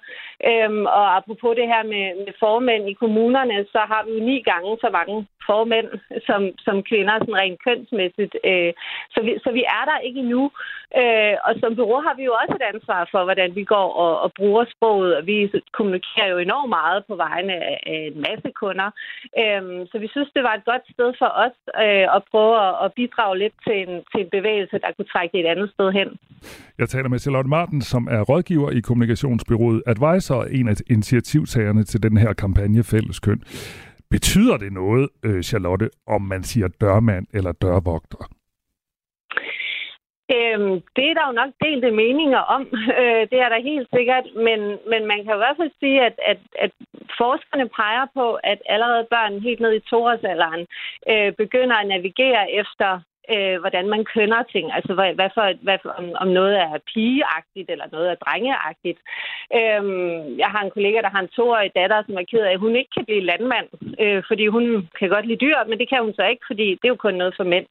[0.49, 4.37] Øhm, og apropos det her med, med formænd i kommunerne, så har vi jo ni
[4.41, 5.89] gange så mange formænd
[6.27, 8.35] som, som kvinder, sådan rent kønsmæssigt.
[8.49, 8.73] Øh,
[9.13, 10.43] så, vi, så vi er der ikke endnu.
[11.01, 14.13] Øh, og som bureau har vi jo også et ansvar for, hvordan vi går og,
[14.25, 15.37] og bruger sproget, og vi
[15.77, 18.89] kommunikerer jo enormt meget på vegne af, af en masse kunder.
[19.41, 22.73] Øh, så vi synes, det var et godt sted for os øh, at prøve at,
[22.85, 25.91] at bidrage lidt til en, til en bevægelse, der kunne trække det et andet sted
[25.91, 26.09] hen.
[26.77, 32.03] Jeg taler med Charlotte Martin, som er rådgiver i kommunikationsbyrået Advisor, en af initiativtagerne til
[32.03, 33.41] den her kampagne Fælles Køn.
[34.09, 38.34] Betyder det noget, øh, Charlotte, om man siger dørmand eller dørvogter?
[40.33, 42.63] Øhm, det er der jo nok delte meninger om.
[43.01, 44.25] Øh, det er der helt sikkert.
[44.35, 44.59] Men,
[44.91, 46.71] men man kan i hvert fald sige, at, at, at
[47.17, 50.67] forskerne peger på, at allerede børn helt ned i toårsalderen
[51.11, 52.99] øh, begynder at navigere efter
[53.33, 54.65] øh, hvordan man kønner ting.
[54.77, 58.99] Altså, hvad, hvad for, hvad for, om, om noget er pigeagtigt, eller noget er drengeagtigt.
[59.57, 62.63] Øhm, jeg har en kollega, der har en toårig datter, som er ked af, at
[62.65, 63.67] hun ikke kan blive landmand,
[64.03, 64.65] øh, fordi hun
[64.99, 67.13] kan godt lide dyr, men det kan hun så ikke, fordi det er jo kun
[67.13, 67.67] noget for mænd.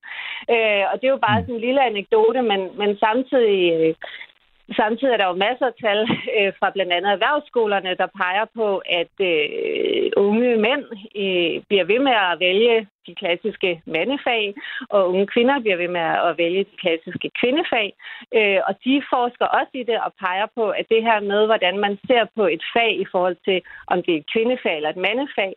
[0.55, 3.61] Øh, og det er jo bare sådan en lille anekdote, men, men samtidig...
[3.74, 3.94] Øh,
[4.76, 6.00] Samtidig er der jo masser af tal
[6.38, 8.68] øh, fra blandt andet erhvervsskolerne, der peger på,
[9.00, 10.84] at øh, unge mænd
[11.22, 14.54] øh, bliver ved med at vælge de klassiske mandefag,
[14.90, 17.88] og unge kvinder bliver ved med at vælge de klassiske kvindefag.
[18.38, 21.78] Øh, og de forsker også i det og peger på, at det her med, hvordan
[21.78, 25.04] man ser på et fag i forhold til, om det er et kvindefag eller et
[25.06, 25.52] mandefag,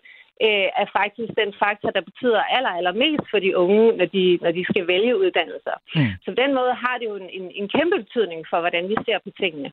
[0.45, 4.51] øh, er faktisk den faktor, der betyder aller, allermest for de unge, når de, når
[4.57, 5.75] de skal vælge uddannelser.
[5.95, 6.11] Mm.
[6.23, 8.95] Så på den måde har det jo en, en, en kæmpe betydning for, hvordan vi
[9.05, 9.69] ser på tingene.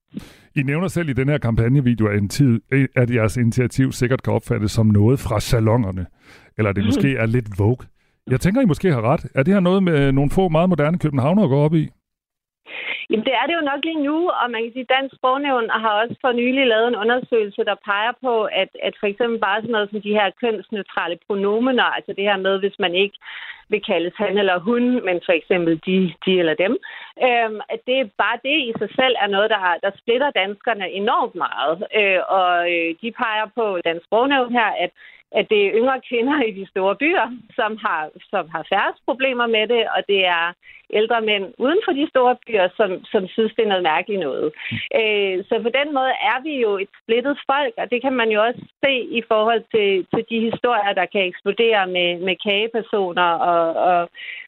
[0.60, 2.52] I nævner selv i den her kampagnevideo, at, en tid,
[3.02, 6.06] at jeres initiativ sikkert kan opfattes som noget fra salongerne,
[6.58, 7.86] eller det måske er lidt vogue.
[8.30, 9.22] Jeg tænker, I måske har ret.
[9.34, 11.88] Er det her noget med nogle få meget moderne københavnere går op i?
[13.10, 15.70] Jamen, det er det jo nok lige nu, og man kan sige, at Dansk Sprognævn
[15.70, 19.60] har også for nylig lavet en undersøgelse, der peger på, at, at for eksempel bare
[19.60, 23.16] sådan noget som de her kønsneutrale pronomener, altså det her med, hvis man ikke
[23.68, 26.72] vil kaldes han eller hun, men for eksempel de, de eller dem,
[27.26, 30.90] øhm, at det er bare det i sig selv er noget, der, der splitter danskerne
[30.90, 31.74] enormt meget.
[31.98, 34.90] Øh, og øh, de peger på Dansk Sprognævn her, at
[35.38, 37.26] at det er yngre kvinder i de store byer,
[37.58, 40.52] som har, som har færre problemer med det, og det er
[40.90, 44.48] ældre mænd uden for de store byer, som, som synes, det er noget mærkeligt noget.
[45.00, 48.28] Øh, så på den måde er vi jo et splittet folk, og det kan man
[48.34, 53.28] jo også se i forhold til, til de historier, der kan eksplodere med, med kagepersoner
[53.52, 54.00] og, og,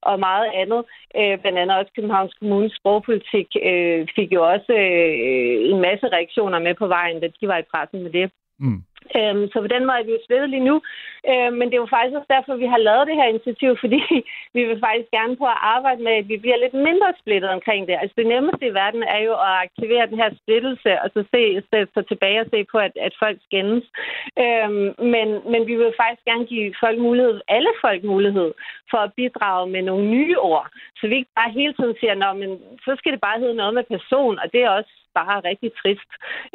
[0.02, 0.82] og meget andet.
[1.18, 6.58] Øh, blandt andet også Københavns Kommunes sprogpolitik øh, fik jo også øh, en masse reaktioner
[6.58, 8.30] med på vejen, da de var i pressen med det.
[8.58, 8.82] Mm.
[9.18, 10.76] Øhm, så på den måde er vi jo svedet lige nu.
[11.30, 14.00] Øhm, men det er jo faktisk også derfor, vi har lavet det her initiativ, fordi
[14.56, 17.82] vi vil faktisk gerne på at arbejde med, at vi bliver lidt mindre splittet omkring
[17.88, 17.96] det.
[18.00, 21.42] Altså det nemmeste i verden er jo at aktivere den her splittelse, og så se
[21.94, 23.84] så tilbage og se på, at, at folk skændes.
[24.44, 28.50] Øhm, men, men vi vil faktisk gerne give folk mulighed, alle folk mulighed,
[28.90, 30.66] for at bidrage med nogle nye ord.
[30.98, 32.50] Så vi ikke bare hele tiden siger, Nå, men
[32.84, 36.10] så skal det bare hedde noget med person, og det er også bare rigtig trist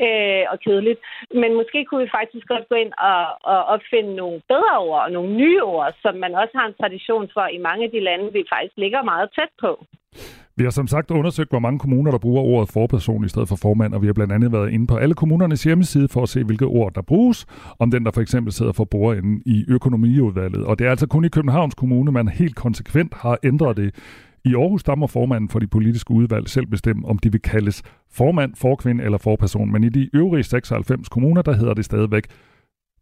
[0.05, 0.99] øh, og kedeligt.
[1.41, 5.11] Men måske kunne vi faktisk godt gå ind og, og opfinde nogle bedre ord og
[5.17, 8.27] nogle nye ord, som man også har en tradition for i mange af de lande,
[8.37, 9.71] vi faktisk ligger meget tæt på.
[10.57, 13.55] Vi har som sagt undersøgt, hvor mange kommuner, der bruger ordet forperson i stedet for
[13.61, 16.43] formand, og vi har blandt andet været inde på alle kommunernes hjemmeside for at se,
[16.43, 17.45] hvilke ord der bruges,
[17.79, 20.65] om den, der for eksempel sidder for bordenden i økonomiudvalget.
[20.65, 23.95] Og det er altså kun i Københavns Kommune, man helt konsekvent har ændret det.
[24.45, 28.55] I Aarhus stammer formanden for de politiske udvalg selv bestemme, om de vil kaldes formand,
[28.55, 29.71] forkvinde eller forperson.
[29.71, 32.23] Men i de øvrige 96 kommuner, der hedder det stadigvæk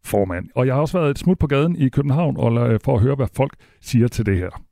[0.04, 0.48] formand.
[0.54, 3.14] Og jeg har også været et smut på gaden i København og for at høre,
[3.14, 4.62] hvad folk siger til det her.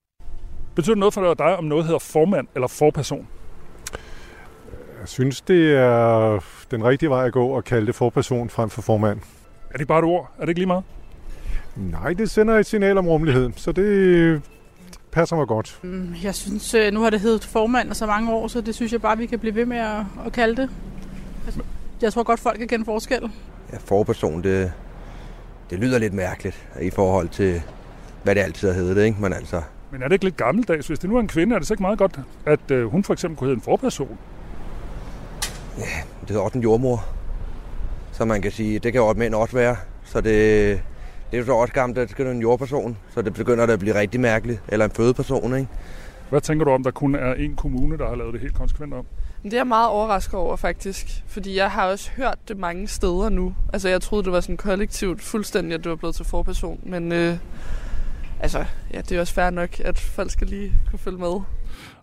[0.74, 3.26] Betyder det noget for dig, om noget hedder formand eller forperson?
[5.00, 8.82] Jeg synes, det er den rigtige vej at gå at kalde det forperson frem for
[8.82, 9.20] formand.
[9.70, 10.32] Er det bare et ord?
[10.38, 10.84] Er det ikke lige meget?
[11.76, 14.42] Nej, det sender et signal om rummelighed, så det
[15.12, 15.78] passer mig godt.
[15.82, 18.92] Mm, jeg synes, øh, nu har det heddet formand så mange år, så det synes
[18.92, 20.70] jeg bare, vi kan blive ved med at, at kalde det.
[22.02, 23.30] Jeg tror godt, folk kan kende forskel.
[23.72, 24.72] Ja, forperson, det,
[25.70, 27.62] det lyder lidt mærkeligt i forhold til,
[28.22, 29.22] hvad det altid har heddet, ikke?
[29.22, 30.86] Men altså, men er det ikke lidt gammeldags?
[30.86, 33.04] Hvis det nu er en kvinde, er det så ikke meget godt, at øh, hun
[33.04, 34.18] for eksempel kunne hedde en forperson?
[35.78, 35.84] Ja,
[36.28, 37.04] det er også en jordmor.
[38.12, 39.76] Så man kan sige, det kan også mænd også være.
[40.04, 40.80] Så det,
[41.31, 42.97] det er jo så også gammelt, at det skal en jordperson.
[43.11, 44.62] Så det begynder at blive rigtig mærkeligt.
[44.68, 45.68] Eller en fødeperson, ikke?
[46.31, 48.95] Hvad tænker du om, der kun er en kommune, der har lavet det helt konsekvent
[48.95, 49.05] om?
[49.43, 51.24] Det er jeg meget overrasket over, faktisk.
[51.26, 53.55] Fordi jeg har også hørt det mange steder nu.
[53.72, 56.81] Altså, jeg troede, det var sådan kollektivt fuldstændig, at du var blevet til forperson.
[56.83, 57.37] Men øh,
[58.41, 61.41] altså, ja, det er også fair nok, at folk skal lige kunne følge med.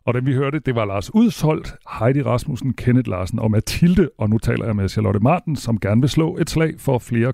[0.05, 4.29] Og da vi hørte, det var Lars Udsholdt, Heidi Rasmussen, Kenneth Larsen og Mathilde, og
[4.29, 7.33] nu taler jeg med Charlotte Martin, som gerne vil slå et slag for flere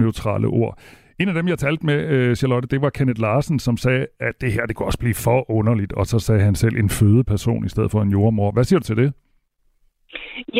[0.00, 0.78] neutrale ord.
[1.20, 4.34] En af dem, jeg talte med, øh, Charlotte, det var Kenneth Larsen, som sagde, at
[4.40, 7.64] det her det kunne også blive for underligt, og så sagde han selv en fødeperson
[7.64, 8.50] i stedet for en jordmor.
[8.50, 9.12] Hvad siger du til det?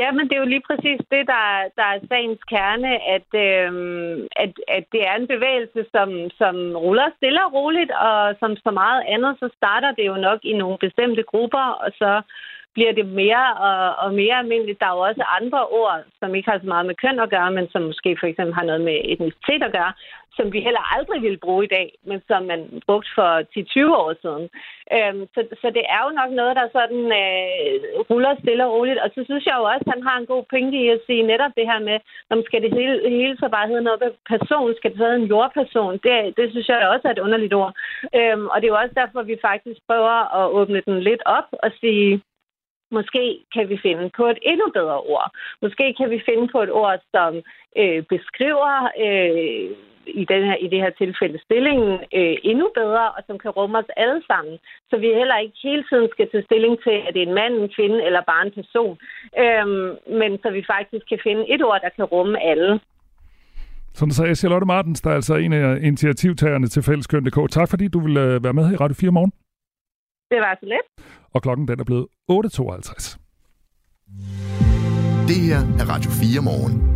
[0.01, 1.45] Ja, men det er jo lige præcis det, der,
[1.78, 6.09] der er sagens kerne, at, øhm, at, at det er en bevægelse, som,
[6.41, 10.41] som ruller stille og roligt, og som så meget andet, så starter det jo nok
[10.43, 12.22] i nogle bestemte grupper, og så
[12.74, 14.80] bliver det mere og, og mere almindeligt.
[14.80, 17.50] Der er jo også andre ord, som ikke har så meget med køn at gøre,
[17.50, 19.92] men som måske for eksempel har noget med etnicitet at gøre,
[20.40, 24.12] som vi heller aldrig ville bruge i dag, men som man brugte for 10-20 år
[24.22, 24.44] siden.
[24.94, 27.74] Øhm, så, så det er jo nok noget, der sådan øh,
[28.10, 29.02] ruller stille og roligt.
[29.04, 31.30] Og så synes jeg jo også, at han har en god pointe i at sige
[31.32, 31.98] netop det her med,
[32.32, 35.30] om skal det hele, hele så bare hedde noget med person, skal det hedde en
[35.32, 35.94] jordperson?
[36.06, 37.72] Det, det synes jeg også er et underligt ord.
[38.18, 41.48] Øhm, og det er jo også derfor, vi faktisk prøver at åbne den lidt op
[41.64, 42.22] og sige,
[42.91, 43.24] Måske
[43.55, 45.28] kan vi finde på et endnu bedre ord.
[45.62, 47.32] Måske kan vi finde på et ord, som
[47.80, 48.74] øh, beskriver
[49.07, 49.76] øh,
[50.22, 53.78] i, den her, i det her tilfælde stillingen øh, endnu bedre, og som kan rumme
[53.78, 54.55] os alle sammen.
[54.91, 57.55] Så vi heller ikke hele tiden skal tage stilling til, at det er en mand,
[57.55, 58.95] en kvinde eller bare en person.
[59.43, 59.88] Øhm,
[60.20, 62.80] men så vi faktisk kan finde et ord, der kan rumme alle.
[63.99, 67.51] Sådan sagde Charlotte Martens, der er altså en af initiativtagerne til Fælleskøn.dk.
[67.51, 69.32] Tak fordi du vil øh, være med her i Radio 4 morgen.
[70.30, 71.06] Det var så let.
[71.34, 73.16] Og klokken den er blevet 8.52.
[75.28, 76.90] Det her er Radio 4 morgen.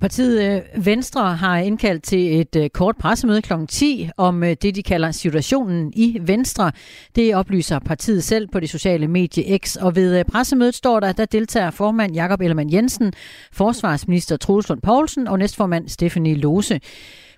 [0.00, 3.52] Partiet øh, Venstre har indkaldt til et øh, kort pressemøde kl.
[3.68, 6.72] 10 om øh, det, de kalder situationen i Venstre.
[7.16, 9.76] Det oplyser partiet selv på det sociale medie X.
[9.76, 13.12] Og ved pressemødet står der, der deltager formand Jakob Ellemann Jensen,
[13.52, 16.80] forsvarsminister Troels Lund Poulsen og næstformand Stephanie Lose.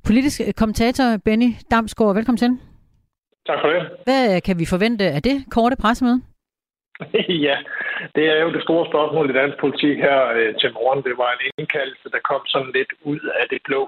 [0.05, 2.68] Politisk kommentator Benny Damsgaard, velkommen til.
[3.49, 3.83] Tak for det.
[4.07, 6.21] Hvad kan vi forvente af det korte pressemøde?
[7.49, 7.57] ja,
[8.15, 11.03] det er jo det store spørgsmål i dansk politik her øh, til morgen.
[11.09, 13.83] Det var en indkaldelse, der kom sådan lidt ud af det blå.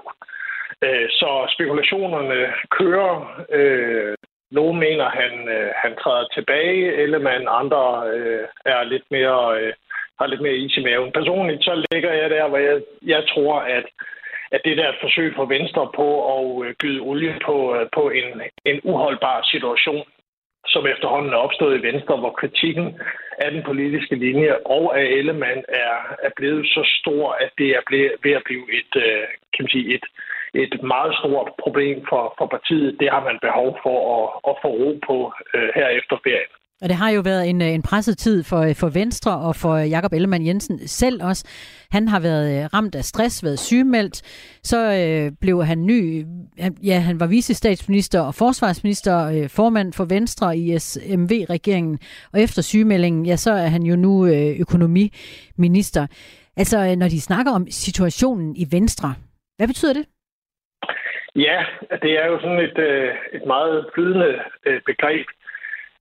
[0.85, 2.39] Øh, så spekulationerne
[2.77, 3.15] kører.
[3.59, 4.15] Øh,
[4.51, 7.83] nogle mener, han, øh, han træder tilbage, eller man andre
[8.13, 9.73] øh, er lidt mere, øh,
[10.19, 11.11] har lidt mere is i maven.
[11.11, 13.85] Personligt så ligger jeg der, hvor jeg, jeg tror, at
[14.51, 17.87] at det der er et forsøg på Venstre på at øh, gyde olie på, øh,
[17.93, 20.05] på en, en uholdbar situation
[20.67, 22.99] som efterhånden er opstået i Venstre, hvor kritikken
[23.37, 27.81] af den politiske linje og af Ellemann er, er blevet så stor, at det er
[27.85, 29.23] blevet, ved at blive et, øh,
[29.53, 30.05] kan man sige, et,
[30.53, 32.99] et meget stort problem for, for partiet.
[32.99, 36.53] Det har man behov for at, at få ro på øh, her efter ferien.
[36.81, 39.55] Og det har jo været en, øh, en presset tid for, øh, for Venstre og
[39.55, 41.43] for øh, Jakob Ellemann Jensen selv også.
[41.91, 44.21] Han har været ramt af stress, været sygemeldt.
[44.63, 46.25] Så øh, blev han ny,
[46.83, 51.99] ja, han var vicestatsminister og forsvarsminister, øh, formand for Venstre i SMV-regeringen.
[52.33, 56.07] Og efter sygemeldingen, ja, så er han jo nu øh, økonomiminister.
[56.57, 59.13] Altså, når de snakker om situationen i Venstre,
[59.57, 60.05] hvad betyder det?
[61.35, 61.57] Ja,
[62.01, 64.39] det er jo sådan et, øh, et meget flydende
[64.85, 65.27] begreb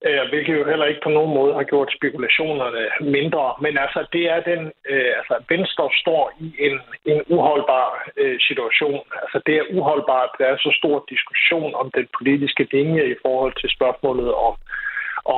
[0.07, 2.83] øh, hvilket jo heller ikke på nogen måde har gjort spekulationerne
[3.17, 3.45] mindre.
[3.65, 6.75] Men altså, det er den, øh, altså, Venstre står i en,
[7.13, 9.01] en uholdbar øh, situation.
[9.23, 13.55] Altså, det er uholdbart, der er så stor diskussion om den politiske linje i forhold
[13.61, 14.55] til spørgsmålet om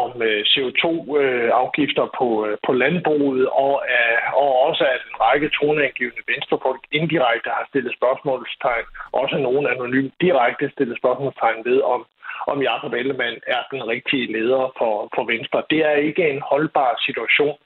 [0.00, 5.48] om øh, CO2-afgifter øh, på, øh, på landbruget, og, øh, og også at en række
[5.58, 12.00] toneangivende venstrefolk indirekte har stillet spørgsmålstegn, også nogen anonym direkte stillet spørgsmålstegn ved, om,
[12.46, 15.62] om Jacob Ellemann er den rigtige leder for, for Venstre.
[15.70, 17.56] Det er ikke en holdbar situation,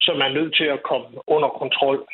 [0.00, 2.06] som er nødt til at komme under kontrol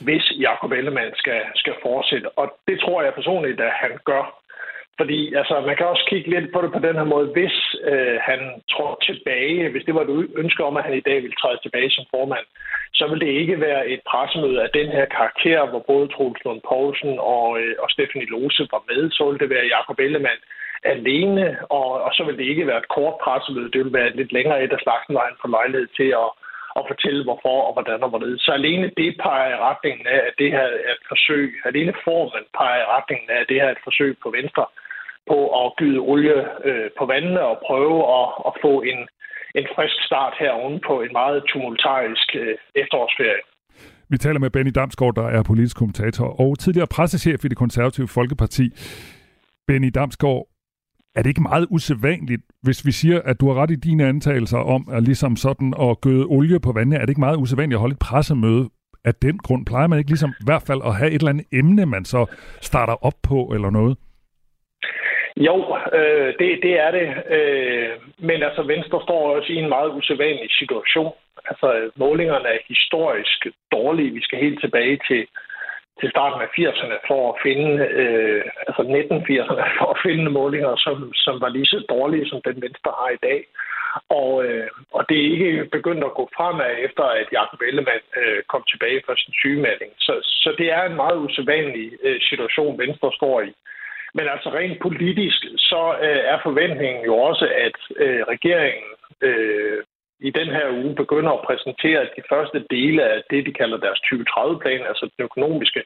[0.00, 2.28] hvis Jacob Ellemann skal, skal fortsætte.
[2.38, 4.24] Og det tror jeg personligt, at han gør.
[5.00, 7.26] Fordi altså, man kan også kigge lidt på det på den her måde.
[7.36, 7.56] Hvis
[7.92, 8.40] øh, han
[8.72, 11.90] tror tilbage, hvis det var et ønske om, at han i dag vil træde tilbage
[11.90, 12.46] som formand,
[12.94, 16.60] så vil det ikke være et pressemøde af den her karakter, hvor både Troels Lund
[16.68, 19.10] Poulsen og, øh, og Stephanie Lose var med.
[19.10, 20.40] Så ville det være Jacob Ellemann
[20.94, 21.46] alene,
[21.78, 23.72] og, og så vil det ikke være et kort pressemøde.
[23.72, 26.30] Det vil være lidt længere et af slagsen, hvor han får lejlighed til at,
[26.78, 28.40] at fortælle, hvorfor og hvordan og hvorledes.
[28.46, 32.44] Så alene det peger i retningen af, at det her er et forsøg, alene formen
[32.58, 34.66] peger i retningen af, at det her er et forsøg på Venstre
[35.30, 39.00] på at gyde olie øh, på vandene og prøve at, at få en,
[39.58, 40.52] en frisk start her
[40.88, 43.44] på en meget tumultarisk øh, efterårsferie.
[44.08, 48.08] Vi taler med Benny Damsgaard, der er politisk kommentator og tidligere pressechef i det konservative
[48.08, 48.66] Folkeparti.
[49.66, 50.46] Benny Damsgaard,
[51.16, 54.58] er det ikke meget usædvanligt, hvis vi siger, at du har ret i dine antagelser
[54.58, 56.96] om at ligesom sådan at gøde olie på vandet?
[56.96, 58.64] Er det ikke meget usædvanligt at holde et pressemøde
[59.04, 59.66] af den grund?
[59.66, 62.20] Plejer man ikke ligesom i hvert fald at have et eller andet emne, man så
[62.60, 63.96] starter op på eller noget?
[65.36, 65.56] Jo,
[65.98, 67.08] øh, det, det er det.
[67.36, 71.12] Øh, men altså, Venstre står også i en meget usædvanlig situation.
[71.50, 74.14] Altså, målingerne er historisk dårlige.
[74.14, 75.26] Vi skal helt tilbage til
[76.00, 77.72] til starten af 80'erne for at finde,
[78.02, 82.62] øh, altså 1980'erne, for at finde målinger, som, som var lige så dårlige, som den
[82.62, 83.40] venstre har i dag.
[84.08, 88.42] Og, øh, og det er ikke begyndt at gå fremad efter, at Jacob Ellemann øh,
[88.52, 89.90] kom tilbage fra sin sygemelding.
[89.98, 93.52] Så, så det er en meget usædvanlig øh, situation, Venstre står i.
[94.14, 95.40] Men altså rent politisk,
[95.70, 98.90] så øh, er forventningen jo også, at øh, regeringen
[99.28, 99.78] øh,
[100.20, 104.00] i den her uge begynder at præsentere de første dele af det, de kalder deres
[104.08, 105.82] 2030-plan, altså den økonomiske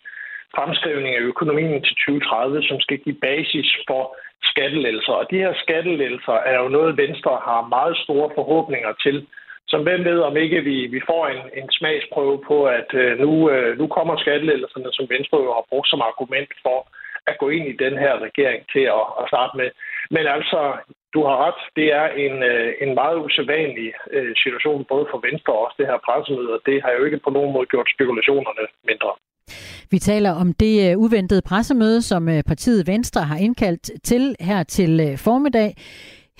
[0.56, 5.12] fremskrivning af økonomien til 2030, som skal give basis for skattelælser.
[5.12, 9.26] Og de her skattelælser er jo noget, Venstre har meget store forhåbninger til.
[9.68, 13.50] Som hvem ved, om ikke vi, vi får en, en smagsprøve på, at øh, nu,
[13.50, 16.78] øh, nu kommer skattelældelserne, som Venstre jo har brugt som argument for
[17.26, 19.70] at gå ind i den her regering til at, at starte med.
[20.10, 20.60] Men altså,
[21.14, 21.60] du har ret.
[21.78, 25.86] Det er en, øh, en meget usædvanlig øh, situation, både for Venstre og også det
[25.90, 29.10] her pressemøde, og det har jo ikke på nogen måde gjort spekulationerne mindre.
[29.90, 34.92] Vi taler om det øh, uventede pressemøde, som partiet Venstre har indkaldt til her til
[35.26, 35.70] formiddag.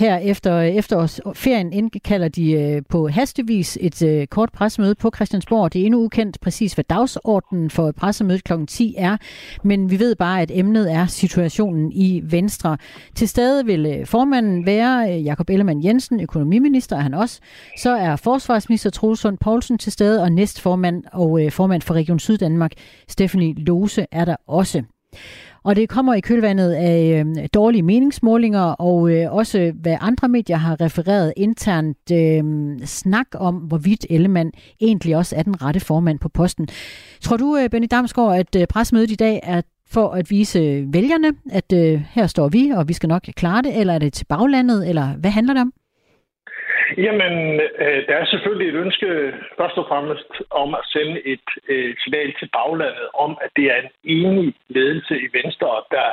[0.01, 5.73] Her efter efterårsferien indkalder de øh, på hastevis et øh, kort pressemøde på Christiansborg.
[5.73, 8.53] Det er endnu ukendt præcis, hvad dagsordenen for pressemødet kl.
[8.69, 9.17] 10 er,
[9.65, 12.77] men vi ved bare, at emnet er situationen i Venstre.
[13.15, 17.41] Til stede vil øh, formanden være Jakob Ellemann Jensen, økonomiminister er han også.
[17.79, 22.73] Så er forsvarsminister Troels Poulsen til stede, og næstformand og formand for Region Syddanmark,
[23.09, 24.83] Stephanie Lose, er der også.
[25.63, 30.57] Og det kommer i kølvandet af øh, dårlige meningsmålinger, og øh, også hvad andre medier
[30.57, 32.43] har refereret internt øh,
[32.85, 36.69] snak om, hvorvidt Ellemann egentlig også er den rette formand på posten.
[37.21, 40.95] Tror du, øh, Benny Damsgaard, at øh, pressemødet i dag er for at vise øh,
[40.95, 44.13] vælgerne, at øh, her står vi, og vi skal nok klare det, eller er det
[44.13, 45.73] til baglandet, eller hvad handler det om?
[46.97, 51.95] Jamen, øh, der er selvfølgelig et ønske først og fremmest om at sende et øh,
[52.03, 56.09] signal til baglandet om, at det er en enig ledelse i Venstre, der,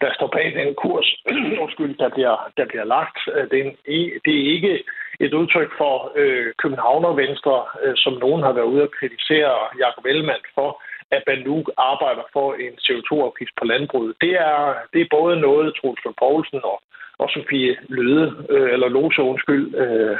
[0.00, 1.08] der står bag den kurs,
[1.62, 3.18] undskyld, der bliver, der bliver lagt.
[3.34, 4.84] Øh, det er, en, e, det er ikke
[5.20, 10.04] et udtryk for øh, Københavner Venstre, øh, som nogen har været ude at kritisere Jacob
[10.06, 10.82] Ellemann for,
[11.16, 14.14] at man nu arbejder for en CO2-afgift på landbruget.
[14.20, 16.82] Det er, det er både noget, Troels Poulsen og
[17.22, 20.16] og Sofie Løde, øh, eller Lose, undskyld, øh,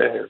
[0.00, 0.22] øh,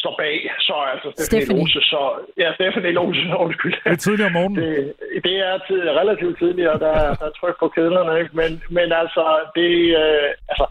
[0.00, 0.36] står bag.
[0.66, 2.00] Så altså Stephanie Lose, så...
[2.42, 3.74] Ja, Stephanie Lose, undskyld.
[3.84, 4.58] Det er tidligere om morgenen.
[4.62, 4.92] Det,
[5.26, 8.36] det er tid, relativt tidligere, der, der er tryk på kedlerne, ikke?
[8.40, 9.24] Men, men altså,
[9.58, 9.70] det,
[10.02, 10.66] øh, altså,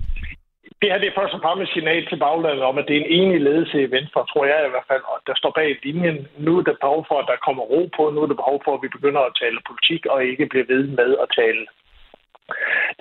[0.84, 3.14] det her det er først og fremmest signal til baglandet om, at det er en
[3.20, 6.20] enig ledelse i Venstre, tror jeg i hvert fald, og der står bag linjen.
[6.46, 8.04] Nu er der behov for, at der kommer ro på.
[8.10, 10.84] Nu er der behov for, at vi begynder at tale politik, og ikke bliver ved
[11.00, 11.62] med at tale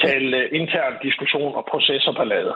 [0.04, 2.54] tale øh, intern diskussion og processorballade.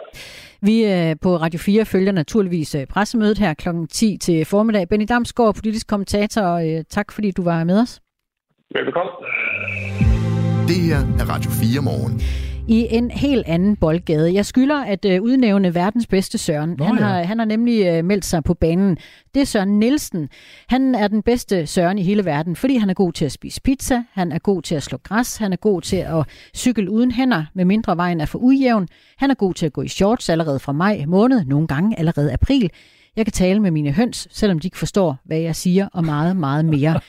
[0.62, 3.68] Vi øh, på Radio 4 følger naturligvis øh, pressemødet her kl.
[3.90, 4.88] 10 til formiddag.
[4.88, 8.00] Benny Damsgaard, politisk kommentator, og tak fordi du var med os.
[8.74, 9.14] Velkommen.
[10.70, 12.14] Det her er Radio 4 morgen.
[12.68, 14.34] I en helt anden boldgade.
[14.34, 16.74] Jeg skylder at øh, udnævne verdens bedste Søren.
[16.78, 17.04] Nå, han, ja.
[17.04, 18.98] har, han har nemlig øh, meldt sig på banen.
[19.34, 20.28] Det er Søren Nielsen.
[20.68, 23.60] Han er den bedste Søren i hele verden, fordi han er god til at spise
[23.62, 27.10] pizza, han er god til at slå græs, han er god til at cykle uden
[27.10, 28.88] hænder, med mindre vejen er for ujævn.
[29.18, 32.32] Han er god til at gå i shorts allerede fra maj måned, nogle gange allerede
[32.32, 32.70] april.
[33.16, 36.36] Jeg kan tale med mine høns, selvom de ikke forstår, hvad jeg siger, og meget,
[36.36, 37.00] meget mere.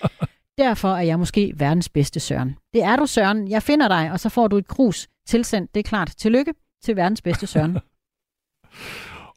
[0.57, 2.55] Derfor er jeg måske verdens bedste Søren.
[2.73, 3.47] Det er du, Søren.
[3.47, 5.75] Jeg finder dig, og så får du et krus tilsendt.
[5.75, 6.13] Det er klart.
[6.17, 6.53] Tillykke
[6.83, 7.77] til verdens bedste Søren.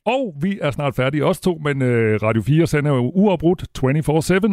[0.07, 3.65] Og vi er snart færdige også to, men øh, Radio 4 sender jo uafbrudt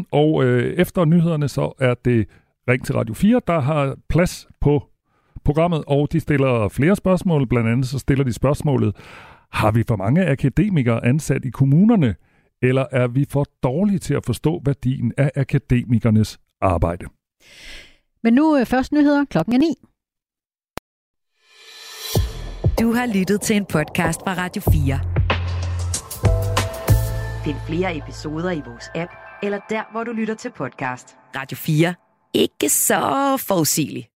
[0.01, 2.28] 24-7, og øh, efter nyhederne så er det
[2.70, 4.84] Ring til Radio 4, der har plads på
[5.45, 7.47] programmet, og de stiller flere spørgsmål.
[7.47, 8.95] Blandt andet så stiller de spørgsmålet,
[9.51, 12.15] har vi for mange akademikere ansat i kommunerne,
[12.61, 17.05] eller er vi for dårlige til at forstå værdien af akademikernes arbejde?
[18.23, 19.75] Men nu øh, først nyheder klokken er 9.
[22.79, 24.99] Du har lyttet til en podcast fra Radio 4.
[27.43, 29.11] Find flere episoder i vores app,
[29.43, 31.15] eller der, hvor du lytter til podcast.
[31.35, 31.95] Radio 4.
[32.33, 32.99] Ikke så
[33.47, 34.07] forudsigeligt.